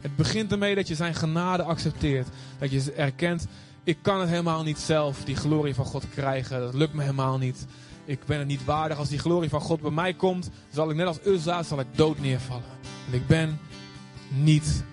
[0.00, 2.28] Het begint ermee dat je Zijn genade accepteert.
[2.58, 3.46] Dat je erkent,
[3.84, 6.60] ik kan het helemaal niet zelf, die glorie van God krijgen.
[6.60, 7.66] Dat lukt me helemaal niet.
[8.04, 8.98] Ik ben het niet waardig.
[8.98, 11.86] Als die glorie van God bij mij komt, zal ik net als Uzza, zal ik
[11.94, 12.64] dood neervallen.
[13.06, 13.58] En ik ben
[14.28, 14.84] niet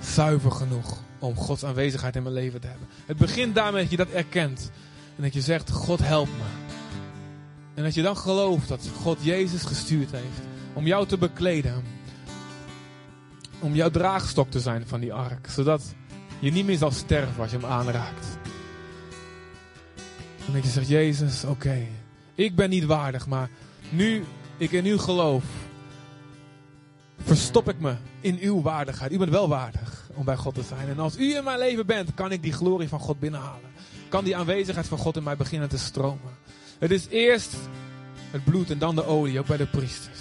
[0.00, 2.88] zuiver genoeg om Gods aanwezigheid in mijn leven te hebben.
[3.06, 4.70] Het begint daarmee dat je dat erkent.
[5.16, 6.66] En dat je zegt, God help me.
[7.74, 10.40] En dat je dan gelooft dat God Jezus gestuurd heeft
[10.72, 11.84] om jou te bekleden.
[13.60, 15.50] Om jouw draagstok te zijn van die ark.
[15.50, 15.94] Zodat
[16.38, 18.26] je niet meer zal sterven als je hem aanraakt.
[20.46, 21.86] En dat je zegt, Jezus, oké.
[22.34, 23.50] ik ben niet waardig, maar
[23.90, 24.24] nu
[24.56, 25.44] ik in u geloof,
[27.22, 29.12] verstop ik me in uw waardigheid.
[29.12, 30.88] U bent wel waardig om bij God te zijn.
[30.88, 33.70] En als u in mijn leven bent, kan ik die glorie van God binnenhalen.
[34.08, 36.36] Kan die aanwezigheid van God in mij beginnen te stromen.
[36.78, 37.54] Het is eerst
[38.30, 40.18] het bloed en dan de olie, ook bij de priesters.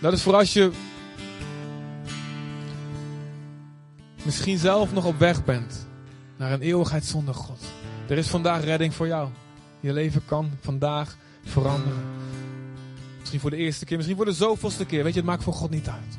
[0.00, 0.70] Dat is voor als je
[4.22, 5.86] misschien zelf nog op weg bent
[6.36, 7.60] naar een eeuwigheid zonder God.
[8.08, 9.28] Er is vandaag redding voor jou.
[9.80, 12.02] Je leven kan vandaag veranderen.
[13.18, 15.04] Misschien voor de eerste keer, misschien voor de zoveelste keer.
[15.04, 16.18] Weet je, het maakt voor God niet uit.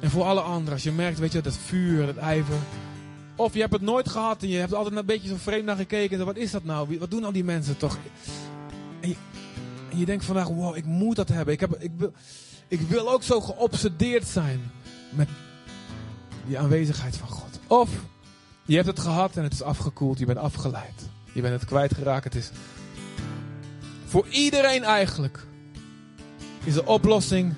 [0.00, 2.56] En voor alle anderen, als je merkt, weet je, dat vuur, dat ijver.
[3.36, 5.76] Of je hebt het nooit gehad en je hebt altijd een beetje zo vreemd naar
[5.76, 6.18] gekeken.
[6.18, 6.98] En wat is dat nou?
[6.98, 7.98] Wat doen al die mensen toch?
[9.00, 9.16] En je,
[9.88, 11.54] je denkt vandaag, wow, ik moet dat hebben.
[11.54, 12.12] Ik, heb, ik, wil,
[12.68, 14.60] ik wil ook zo geobsedeerd zijn
[15.16, 15.28] met
[16.46, 17.58] die aanwezigheid van God.
[17.66, 17.90] Of
[18.64, 21.08] je hebt het gehad en het is afgekoeld, je bent afgeleid.
[21.32, 22.24] Je bent het kwijtgeraakt.
[22.24, 22.50] Het is
[24.04, 25.46] voor iedereen eigenlijk
[26.64, 27.54] is de oplossing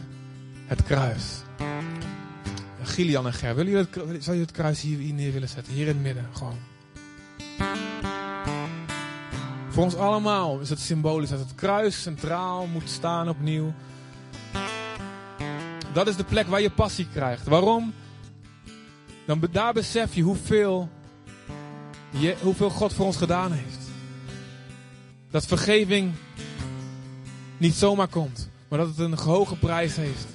[0.66, 1.42] het kruis.
[2.82, 5.72] Gillian en Ger, willen jullie het, zou je het kruis hier neer willen zetten?
[5.72, 6.58] Hier in het midden, gewoon.
[9.68, 13.72] Voor ons allemaal is het symbolisch dat het kruis centraal moet staan opnieuw.
[15.96, 17.46] Dat is de plek waar je passie krijgt.
[17.46, 17.94] Waarom?
[19.26, 20.88] Dan, daar besef je hoeveel,
[22.10, 23.78] je, hoeveel God voor ons gedaan heeft.
[25.30, 26.12] Dat vergeving
[27.56, 30.26] niet zomaar komt, maar dat het een hoge prijs heeft.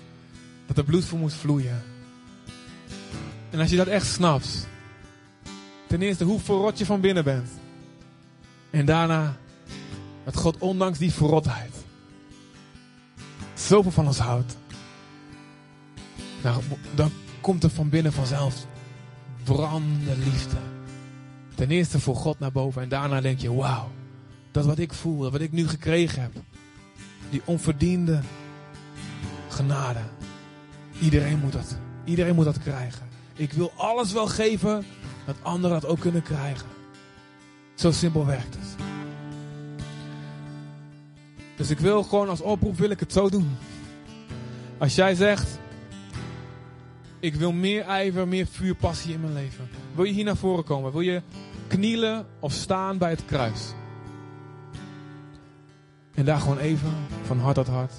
[0.66, 1.84] Dat er bloed voor moet vloeien.
[3.50, 4.68] En als je dat echt snapt,
[5.88, 7.50] ten eerste hoe verrot je van binnen bent.
[8.70, 9.38] En daarna
[10.24, 11.76] dat God ondanks die verrotheid
[13.54, 14.60] zoveel van ons houdt.
[16.44, 16.64] Nou,
[16.96, 17.12] dan
[17.42, 18.66] komt er van binnen vanzelf
[19.44, 20.58] brandende liefde.
[21.56, 23.92] Ten eerste voor God naar boven en daarna denk je, wauw,
[24.52, 26.32] dat wat ik voel, dat wat ik nu gekregen heb.
[27.30, 28.20] Die onverdiende
[29.50, 30.00] genade.
[31.02, 33.08] Iedereen moet dat, iedereen moet dat krijgen.
[33.34, 34.86] Ik wil alles wel geven
[35.26, 36.68] dat anderen dat ook kunnen krijgen.
[37.76, 38.76] Zo simpel werkt het.
[41.58, 43.58] Dus ik wil gewoon als oproep wil ik het zo doen.
[44.78, 45.60] Als jij zegt,
[47.22, 49.70] ik wil meer ijver, meer vuur, passie in mijn leven.
[49.96, 50.92] Wil je hier naar voren komen?
[50.92, 51.22] Wil je
[51.68, 53.74] knielen of staan bij het kruis?
[56.14, 56.92] En daar gewoon even
[57.24, 57.94] van hart tot hart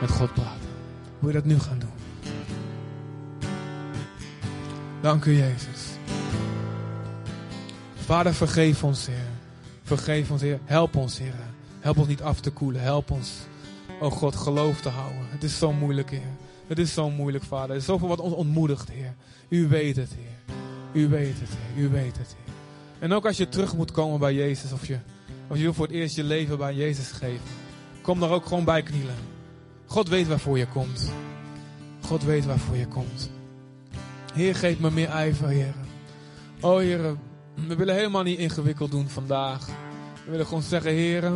[0.00, 0.68] met God praten.
[1.18, 1.90] Wil je dat nu gaan doen?
[5.00, 5.86] Dank u Jezus.
[7.94, 9.28] Vader, vergeef ons Heer.
[9.82, 10.60] Vergeef ons Heer.
[10.64, 11.34] Help ons Heer.
[11.80, 12.82] Help ons niet af te koelen.
[12.82, 13.32] Help ons,
[14.00, 15.26] oh God, geloof te houden.
[15.28, 16.45] Het is zo moeilijk Heer.
[16.66, 17.70] Het is zo moeilijk, Vader.
[17.70, 19.14] Er is zoveel wat ons ontmoedigt, Heer.
[19.48, 20.56] U weet het, Heer.
[21.02, 21.84] U weet het, Heer.
[21.84, 22.54] U weet het, Heer.
[22.98, 24.98] En ook als je terug moet komen bij Jezus, of je,
[25.48, 27.46] of je wil voor het eerst je leven bij Jezus geven,
[28.02, 29.14] kom daar ook gewoon bij knielen.
[29.86, 31.12] God weet waarvoor je komt.
[32.00, 33.30] God weet waarvoor je komt.
[34.34, 35.74] Heer, geef me meer ijver, Heer.
[36.60, 37.16] Oh, Heer,
[37.54, 39.66] we willen helemaal niet ingewikkeld doen vandaag.
[40.24, 41.32] We willen gewoon zeggen, Heer,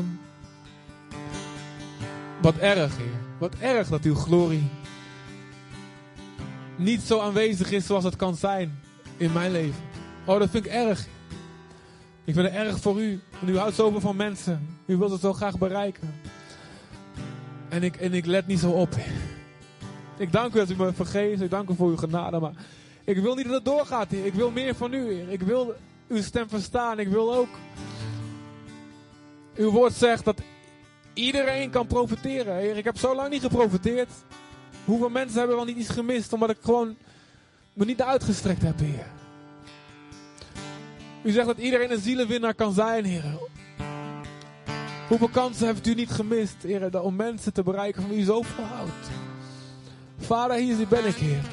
[2.43, 3.21] Wat erg, Heer.
[3.39, 4.69] Wat erg dat uw glorie
[6.81, 8.81] niet zo aanwezig is zoals het kan zijn
[9.17, 9.83] in mijn leven.
[10.25, 11.07] Oh, dat vind ik erg.
[12.25, 13.21] Ik vind het erg voor u.
[13.39, 14.79] Want u houdt zoveel van mensen.
[14.87, 16.15] U wilt het zo graag bereiken.
[17.69, 18.95] En ik, en ik let niet zo op.
[20.17, 21.43] Ik dank u dat u me vergeeft.
[21.43, 22.39] Ik dank u voor uw genade.
[22.39, 22.53] Maar
[23.05, 24.27] ik wil niet dat het doorgaat, Heer.
[24.27, 25.29] Ik wil meer van u, Heer.
[25.29, 25.75] Ik wil
[26.09, 26.99] uw stem verstaan.
[26.99, 27.49] Ik wil ook.
[29.57, 30.41] Uw woord zegt dat
[31.15, 32.77] iedereen kan profiteren, Heer.
[32.77, 34.11] Ik heb zo lang niet geprofiteerd.
[34.85, 36.97] Hoeveel mensen hebben wel niet iets gemist omdat ik gewoon
[37.73, 39.07] me niet uitgestrekt heb, Heer.
[41.23, 43.25] U zegt dat iedereen een zielenwinnaar kan zijn, Heer.
[45.09, 48.65] Hoeveel kansen heeft u niet gemist, Heer, om mensen te bereiken van wie u zoveel
[48.65, 49.11] houdt?
[50.19, 51.45] Vader, hier ben ik, Heer.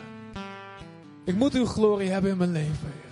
[1.23, 3.11] Ik moet uw glorie hebben in mijn leven, Heer.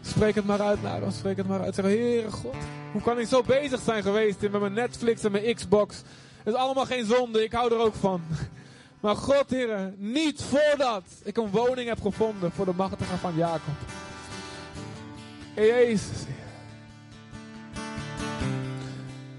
[0.00, 1.74] Spreek het maar uit naar ons, spreek het maar uit.
[1.74, 2.54] Zeg, Heere God,
[2.92, 5.96] hoe kan ik zo bezig zijn geweest met mijn Netflix en mijn Xbox?
[6.42, 8.20] Het is allemaal geen zonde, ik hou er ook van.
[9.06, 13.74] Maar God, Heer, niet voordat ik een woning heb gevonden voor de machtige van Jacob.
[15.54, 16.24] Jezus.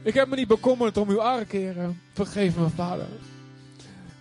[0.01, 1.75] Ik heb me niet bekommerd om uw ark, Heer.
[2.13, 3.07] Vergeef me, Vader.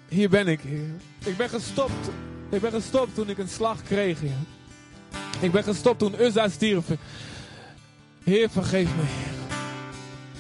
[0.09, 0.91] Hier ben ik, Heer.
[1.25, 2.09] Ik ben gestopt.
[2.51, 4.39] Ik ben gestopt toen ik een slag kreeg, Heer.
[5.41, 6.87] Ik ben gestopt toen Uzza stierf.
[8.25, 9.35] Heer, vergeef me, Heer.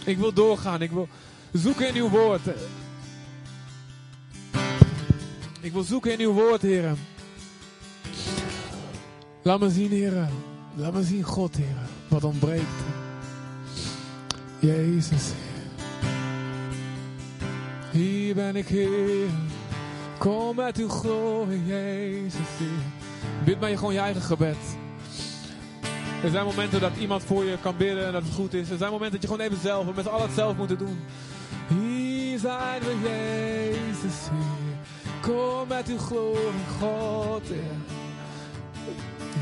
[0.05, 0.83] Ik wil doorgaan.
[0.83, 1.09] Ik wil
[1.53, 2.43] zoeken in uw woord.
[5.67, 6.95] Ik wil zoeken in uw woord, Heer.
[9.43, 10.29] Laat me zien, Heer.
[10.75, 11.77] Laat me zien, God, Heer.
[12.09, 12.62] Wat ontbreekt.
[14.59, 15.31] Jezus,
[17.91, 19.29] Hier ben ik, Heer.
[20.19, 22.85] Kom met uw glorie, Jezus, Heer.
[23.45, 24.57] Bid maar je gewoon je eigen gebed.
[26.23, 28.71] Er zijn momenten dat iemand voor je kan bidden en dat het goed is.
[28.71, 30.99] Er zijn momenten dat je gewoon even zelf, met allen het zelf moeten doen.
[31.69, 34.66] Hier zijn we, Jezus, Heer.
[35.27, 37.43] Kom met uw glorie, God.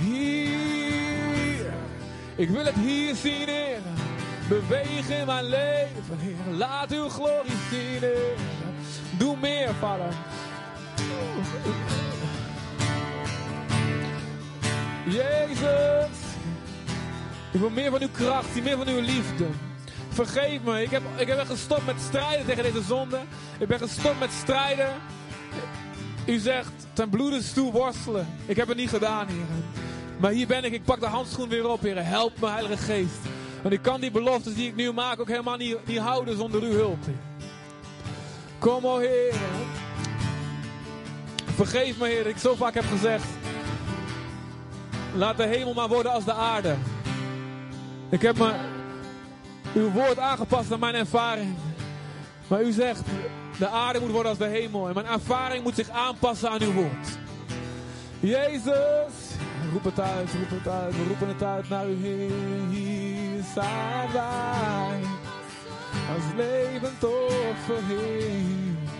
[0.00, 1.72] Hier.
[2.36, 3.78] Ik wil het hier zien, Heer.
[4.48, 6.56] Beweeg in mijn leven, Heer.
[6.56, 8.36] Laat uw glorie zien, Heer.
[9.18, 10.12] Doe meer, Vader.
[15.04, 16.18] Jezus.
[17.52, 19.46] Ik wil meer van uw kracht, meer van uw liefde.
[20.08, 20.82] Vergeef me.
[20.82, 23.20] Ik heb, ik ben gestopt met strijden tegen deze zonde.
[23.58, 24.92] Ik ben gestopt met strijden.
[26.26, 28.26] U zegt ten bloede toe worstelen.
[28.46, 29.36] Ik heb het niet gedaan, Heer.
[30.18, 30.72] Maar hier ben ik.
[30.72, 32.06] Ik pak de handschoen weer op, Heer.
[32.06, 33.18] Help me, Heilige Geest.
[33.62, 36.62] Want ik kan die beloftes die ik nu maak ook helemaal niet, niet houden zonder
[36.62, 36.98] uw hulp.
[38.58, 39.34] Kom, o Heer.
[41.54, 42.26] Vergeef me, Heer.
[42.26, 43.24] Ik zo vaak heb gezegd.
[45.14, 46.74] Laat de hemel maar worden als de aarde.
[48.08, 48.52] Ik heb me
[49.74, 51.54] uw woord aangepast aan mijn ervaring.
[52.48, 53.02] Maar u zegt,
[53.58, 54.88] de aarde moet worden als de hemel.
[54.88, 57.18] En mijn ervaring moet zich aanpassen aan uw woord.
[58.20, 59.14] Jezus,
[59.72, 60.96] roep het uit, roep het uit.
[60.96, 61.96] We roepen het uit naar u.
[62.70, 65.00] Hier zijn wij.
[66.14, 68.92] Als levend offer, Heer.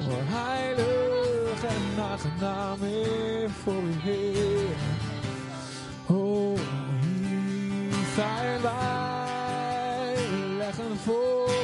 [0.00, 4.76] O heilig en aangenaam, Heer, voor u, Heer.
[6.06, 6.58] Oh,
[8.14, 10.14] zijn wij
[10.58, 11.63] leggen voor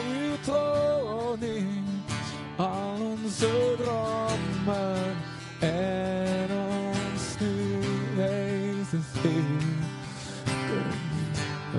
[2.56, 5.16] al onze dromen
[5.60, 7.80] en ons nu
[8.16, 9.88] Jezus Heer.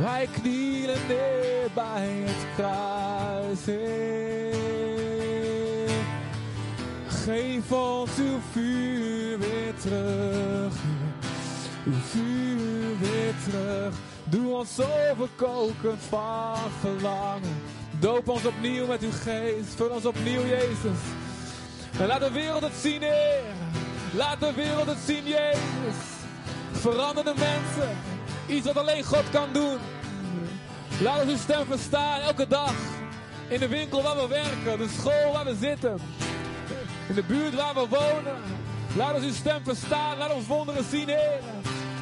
[0.02, 3.60] Wij knielen neer bij het kruis.
[7.08, 10.74] Geef ons uw vuur weer terug,
[11.86, 13.94] uw vuur weer terug.
[14.24, 17.71] Doe ons overkoken van verlangen.
[18.02, 19.76] Doop ons opnieuw met uw geest.
[19.76, 21.02] Vul ons opnieuw, Jezus.
[22.00, 23.44] En laat de wereld het zien, Heer.
[24.14, 26.00] Laat de wereld het zien, Jezus.
[26.72, 27.98] Verander de mensen.
[28.48, 29.78] Iets wat alleen God kan doen.
[31.02, 32.74] Laat ons uw stem verstaan elke dag.
[33.48, 36.00] In de winkel waar we werken, de school waar we zitten.
[37.08, 38.36] In de buurt waar we wonen.
[38.96, 40.18] Laat ons uw stem verstaan.
[40.18, 41.40] Laat ons wonderen zien, Heer.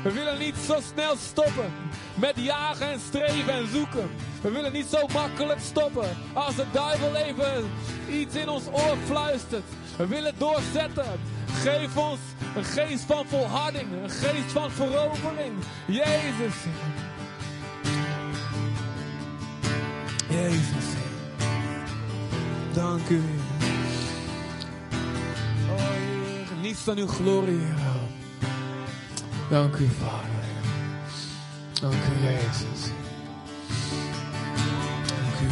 [0.04, 1.72] We willen niet zo snel stoppen
[2.16, 4.10] met jagen en streven en zoeken.
[4.42, 7.70] We willen niet zo makkelijk stoppen als de duivel even
[8.10, 9.64] iets in ons oor fluistert.
[9.98, 11.20] We willen doorzetten.
[11.62, 12.20] Geef ons
[12.56, 15.54] een geest van volharding, een geest van verovering.
[15.86, 16.56] Jezus.
[20.30, 20.86] Jezus.
[22.74, 23.24] Dank u.
[25.70, 27.68] Oh Heer, niets dan uw glorie.
[29.50, 30.30] Dank u, Vader.
[31.82, 32.92] Dank u, Jezus.
[35.08, 35.48] Dank u.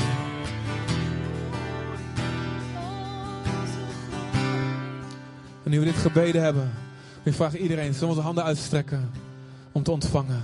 [5.63, 6.71] En nu we dit gebeden hebben,
[7.23, 9.11] ik vraag iedereen, zullen onze handen uitstrekken
[9.71, 10.41] om te ontvangen?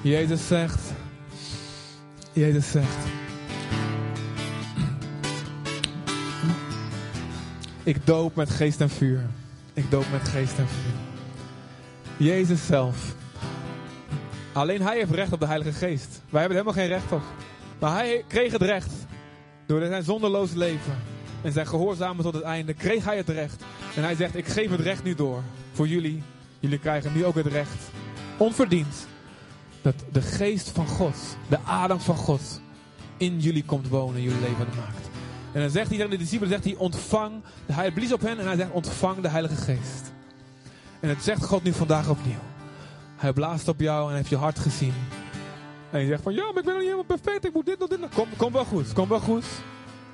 [0.00, 0.80] Jezus zegt,
[2.32, 3.06] Jezus zegt,
[7.82, 9.26] ik doop met geest en vuur.
[9.72, 11.07] Ik doop met geest en vuur.
[12.18, 13.14] Jezus zelf.
[14.52, 16.22] Alleen hij heeft recht op de Heilige Geest.
[16.30, 17.22] Wij hebben er helemaal geen recht op.
[17.78, 18.92] Maar hij kreeg het recht.
[19.66, 20.96] Door zijn zonderloos leven
[21.42, 23.64] en zijn gehoorzamen tot het einde, kreeg hij het recht.
[23.96, 25.42] En hij zegt, ik geef het recht nu door.
[25.72, 26.22] Voor jullie.
[26.60, 27.90] Jullie krijgen nu ook het recht.
[28.36, 29.06] Onverdiend.
[29.82, 31.16] Dat de geest van God,
[31.48, 32.60] de adem van God,
[33.16, 35.08] in jullie komt wonen en jullie leven maakt.
[35.52, 37.32] En dan zegt hij tegen de discipelen, zegt hij, ontvang,
[37.72, 40.12] hij blies op hen en hij zegt, ontvang de Heilige Geest.
[41.00, 42.42] En het zegt God nu vandaag opnieuw.
[43.16, 44.94] Hij blaast op jou en heeft je hart gezien.
[45.90, 47.78] En je zegt van, ja, maar ik ben nog niet helemaal perfect, ik moet dit
[47.78, 48.10] nog dit nog.
[48.10, 49.44] Kom, kom wel goed, kom wel goed.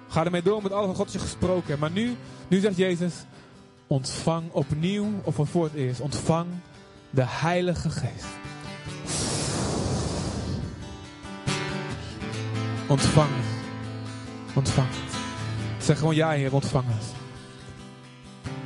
[0.09, 1.78] Ga ermee door met alles wat God je gesproken.
[1.78, 2.16] Maar nu,
[2.49, 3.14] nu zegt Jezus,
[3.87, 6.47] ontvang opnieuw, of voor het eerst, ontvang
[7.11, 8.26] de Heilige Geest.
[12.89, 14.57] Ontvang het.
[14.57, 15.85] Ontvang het.
[15.85, 17.05] Zeg gewoon ja, Heer, ontvang het.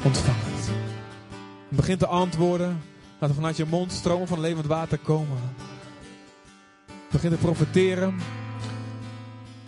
[0.05, 0.88] Ontvang het.
[1.69, 2.81] Begin te antwoorden.
[3.19, 5.39] Laat er vanuit je mond stromen van levend water komen.
[7.11, 8.19] Begin te profiteren.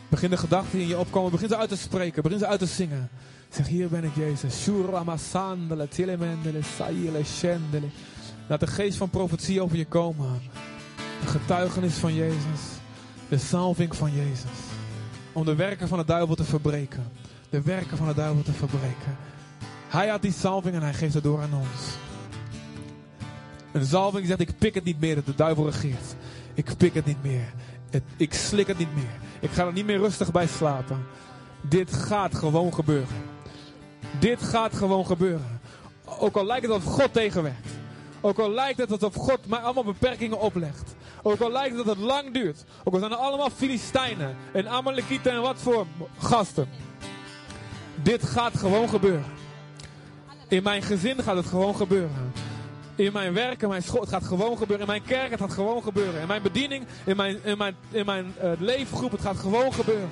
[0.08, 1.30] Begin de gedachten die in je opkomen.
[1.30, 2.22] Begin ze uit te spreken.
[2.22, 3.10] Begin ze uit te zingen.
[3.48, 4.68] Zeg, hier ben ik Jezus.
[8.46, 10.40] Laat de geest van profetie over je komen.
[11.20, 12.60] De getuigenis van Jezus.
[13.28, 14.58] De salving van Jezus.
[15.32, 17.04] Om de werken van de duivel te verbreken.
[17.50, 19.16] De werken van de duivel te verbreken.
[19.90, 21.96] Hij had die salving en hij geeft het door aan ons.
[23.72, 26.14] Een zalving zegt, ik pik het niet meer dat de duivel regeert.
[26.54, 27.52] Ik pik het niet meer.
[27.90, 29.18] Het, ik slik het niet meer.
[29.40, 31.06] Ik ga er niet meer rustig bij slapen.
[31.60, 33.16] Dit gaat gewoon gebeuren.
[34.18, 35.60] Dit gaat gewoon gebeuren.
[36.04, 37.68] Ook al lijkt het alsof God tegenwerkt.
[38.20, 40.94] Ook al lijkt het alsof God mij allemaal beperkingen oplegt.
[41.22, 42.64] Ook al lijkt het dat het lang duurt.
[42.84, 45.86] Ook al zijn er allemaal Filistijnen en Amalekieten en wat voor
[46.18, 46.68] gasten.
[48.02, 49.40] Dit gaat gewoon gebeuren.
[50.50, 52.32] In mijn gezin gaat het gewoon gebeuren.
[52.94, 54.80] In mijn werk, in mijn school, het gaat gewoon gebeuren.
[54.80, 56.20] In mijn kerk, het gaat gewoon gebeuren.
[56.20, 60.08] In mijn bediening, in mijn, in mijn, in mijn uh, leefgroep, het gaat gewoon gebeuren.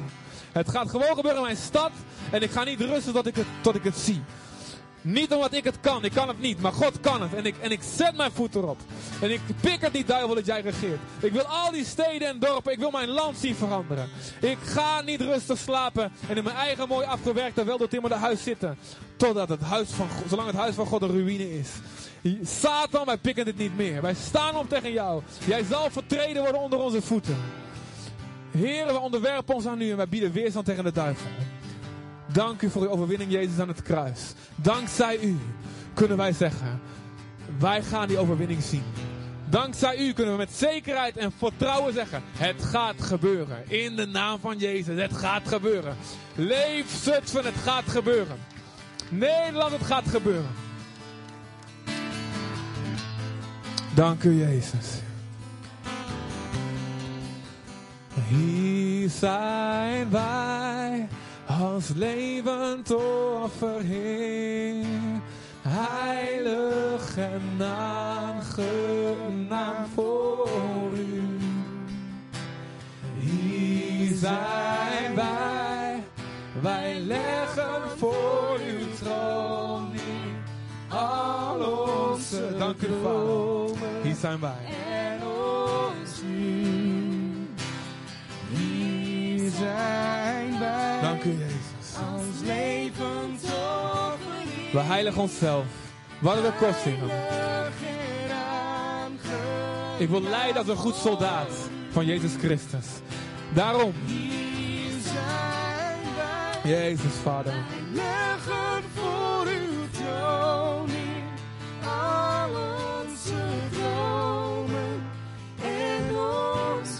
[0.52, 1.90] Het gaat gewoon gebeuren in mijn stad.
[2.30, 4.22] En ik ga niet rusten ik het, tot ik het zie.
[5.02, 7.34] Niet omdat ik het kan, ik kan het niet, maar God kan het.
[7.34, 8.78] En ik, en ik zet mijn voet erop.
[9.20, 11.00] En ik pik het niet, duivel, dat jij regeert.
[11.20, 14.08] Ik wil al die steden en dorpen, ik wil mijn land zien veranderen.
[14.40, 18.78] Ik ga niet rustig slapen en in mijn eigen mooi afgewerkte, weldoortimmerde huis zitten.
[19.16, 21.68] Totdat het huis van zolang het huis van God een ruïne is.
[22.42, 24.02] Satan, wij pikken dit niet meer.
[24.02, 25.22] Wij staan op tegen jou.
[25.46, 27.36] Jij zal vertreden worden onder onze voeten.
[28.50, 31.30] Heren, we onderwerpen ons aan u en wij bieden weerstand tegen de duivel.
[32.32, 34.20] Dank u voor uw overwinning, Jezus, aan het kruis.
[34.54, 35.38] Dankzij u
[35.94, 36.80] kunnen wij zeggen,
[37.58, 38.82] wij gaan die overwinning zien.
[39.50, 43.70] Dankzij u kunnen we met zekerheid en vertrouwen zeggen, het gaat gebeuren.
[43.70, 45.96] In de naam van Jezus, het gaat gebeuren.
[46.34, 48.36] Leef Zutphen, het gaat gebeuren.
[49.08, 50.50] Nederland, het gaat gebeuren.
[53.94, 54.86] Dank u, Jezus.
[58.28, 61.08] Hier zijn wij
[61.60, 64.84] als levend offer, Heer.
[65.62, 71.38] Heilig en aangenaam voor u.
[73.18, 76.02] Hier zijn wij,
[76.62, 80.36] wij leggen voor uw troon neer.
[80.88, 81.60] Al
[82.10, 84.74] onze, dank u Vader, hier zijn wij.
[84.90, 87.07] En ons nu.
[89.58, 91.00] Zijn wij.
[91.00, 91.96] Dank u, Jezus.
[92.12, 93.42] Als levend.
[94.72, 95.64] We heiligen onszelf.
[96.18, 96.96] Wat het ook kost, Heer.
[99.98, 101.50] Ik wil leiden als een goed soldaat
[101.90, 102.86] van Jezus Christus.
[103.54, 105.98] Daarom, Hier zijn
[106.62, 106.70] wij.
[106.70, 107.54] Jezus, Vader.
[107.92, 110.88] Leggen voor uw troon.
[111.84, 112.50] Al
[113.00, 113.34] onze
[113.72, 115.02] dromen
[115.62, 116.90] en ons.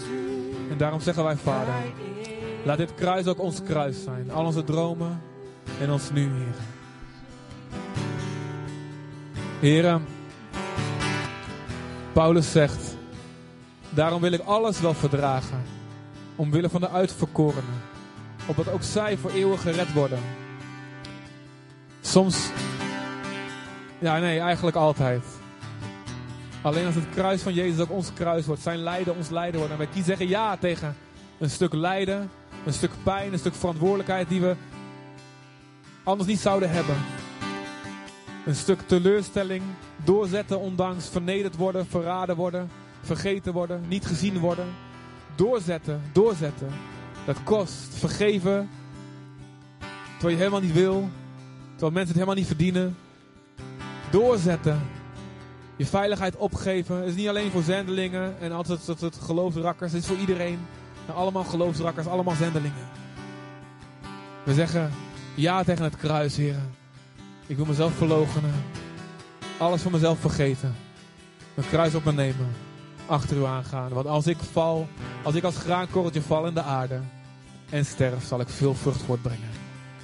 [0.69, 1.73] En daarom zeggen wij, Vader,
[2.69, 4.31] laat dit kruis ook ons kruis zijn.
[4.31, 5.21] Al onze dromen
[5.81, 6.55] en ons nu, Heer.
[9.59, 10.05] Heren,
[12.13, 12.97] Paulus zegt,
[13.89, 15.61] daarom wil ik alles wel verdragen,
[16.35, 17.81] omwille van de uitverkorenen,
[18.47, 20.19] opdat ook zij voor eeuwig gered worden.
[22.01, 22.49] Soms,
[23.99, 25.23] ja nee, eigenlijk altijd.
[26.61, 29.71] Alleen als het kruis van Jezus ook ons kruis wordt, zijn lijden ons lijden wordt.
[29.71, 30.95] En wij kiezen zeggen ja tegen
[31.39, 32.29] een stuk lijden,
[32.65, 34.55] een stuk pijn, een stuk verantwoordelijkheid die we
[36.03, 36.95] anders niet zouden hebben.
[38.45, 39.63] een stuk teleurstelling.
[40.03, 42.69] Doorzetten ondanks vernederd worden, verraden worden,
[43.01, 44.65] vergeten worden, niet gezien worden.
[45.35, 46.69] Doorzetten, doorzetten.
[47.25, 47.95] Dat kost.
[47.95, 48.69] Vergeven.
[50.11, 51.09] Terwijl je helemaal niet wil.
[51.69, 52.97] Terwijl mensen het helemaal niet verdienen.
[54.11, 54.81] Doorzetten.
[55.75, 56.97] Je veiligheid opgeven.
[56.97, 59.91] Het is niet alleen voor zendelingen en altijd het, het geloofsrakkers.
[59.91, 60.59] Het is voor iedereen.
[61.15, 62.87] Allemaal geloofsrakkers, allemaal zendelingen.
[64.43, 64.91] We zeggen
[65.35, 66.73] ja tegen het kruis, heren.
[67.47, 68.53] Ik wil mezelf verloochenen.
[69.57, 70.75] Alles van mezelf vergeten.
[71.53, 72.47] Mijn kruis op me nemen.
[73.05, 73.89] Achter u aangaan.
[73.89, 74.87] Want als ik val,
[75.23, 76.99] als ik als graankorreltje val in de aarde
[77.69, 79.49] en sterf, zal ik veel vrucht voortbrengen.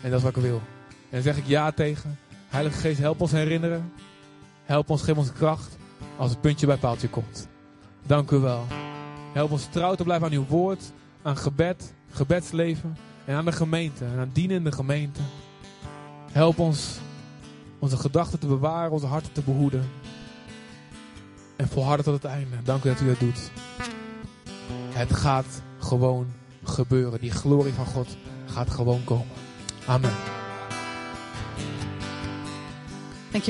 [0.01, 0.61] En dat is wat ik wil.
[0.89, 2.17] En daar zeg ik ja tegen.
[2.47, 3.93] Heilige Geest, help ons herinneren.
[4.63, 5.77] Help ons, geef ons kracht
[6.17, 7.47] als het puntje bij paaltje komt.
[8.05, 8.65] Dank u wel.
[9.35, 14.05] Help ons trouw te blijven aan uw woord, aan gebed, gebedsleven en aan de gemeente
[14.05, 15.19] en aan dienen in de gemeente.
[16.31, 16.97] Help ons
[17.79, 19.89] onze gedachten te bewaren, onze harten te behoeden.
[21.55, 22.55] En volharden tot het einde.
[22.63, 23.51] Dank u dat u het doet.
[24.93, 26.27] Het gaat gewoon
[26.63, 27.19] gebeuren.
[27.19, 29.35] Die glorie van God gaat gewoon komen.
[29.85, 30.13] Amen.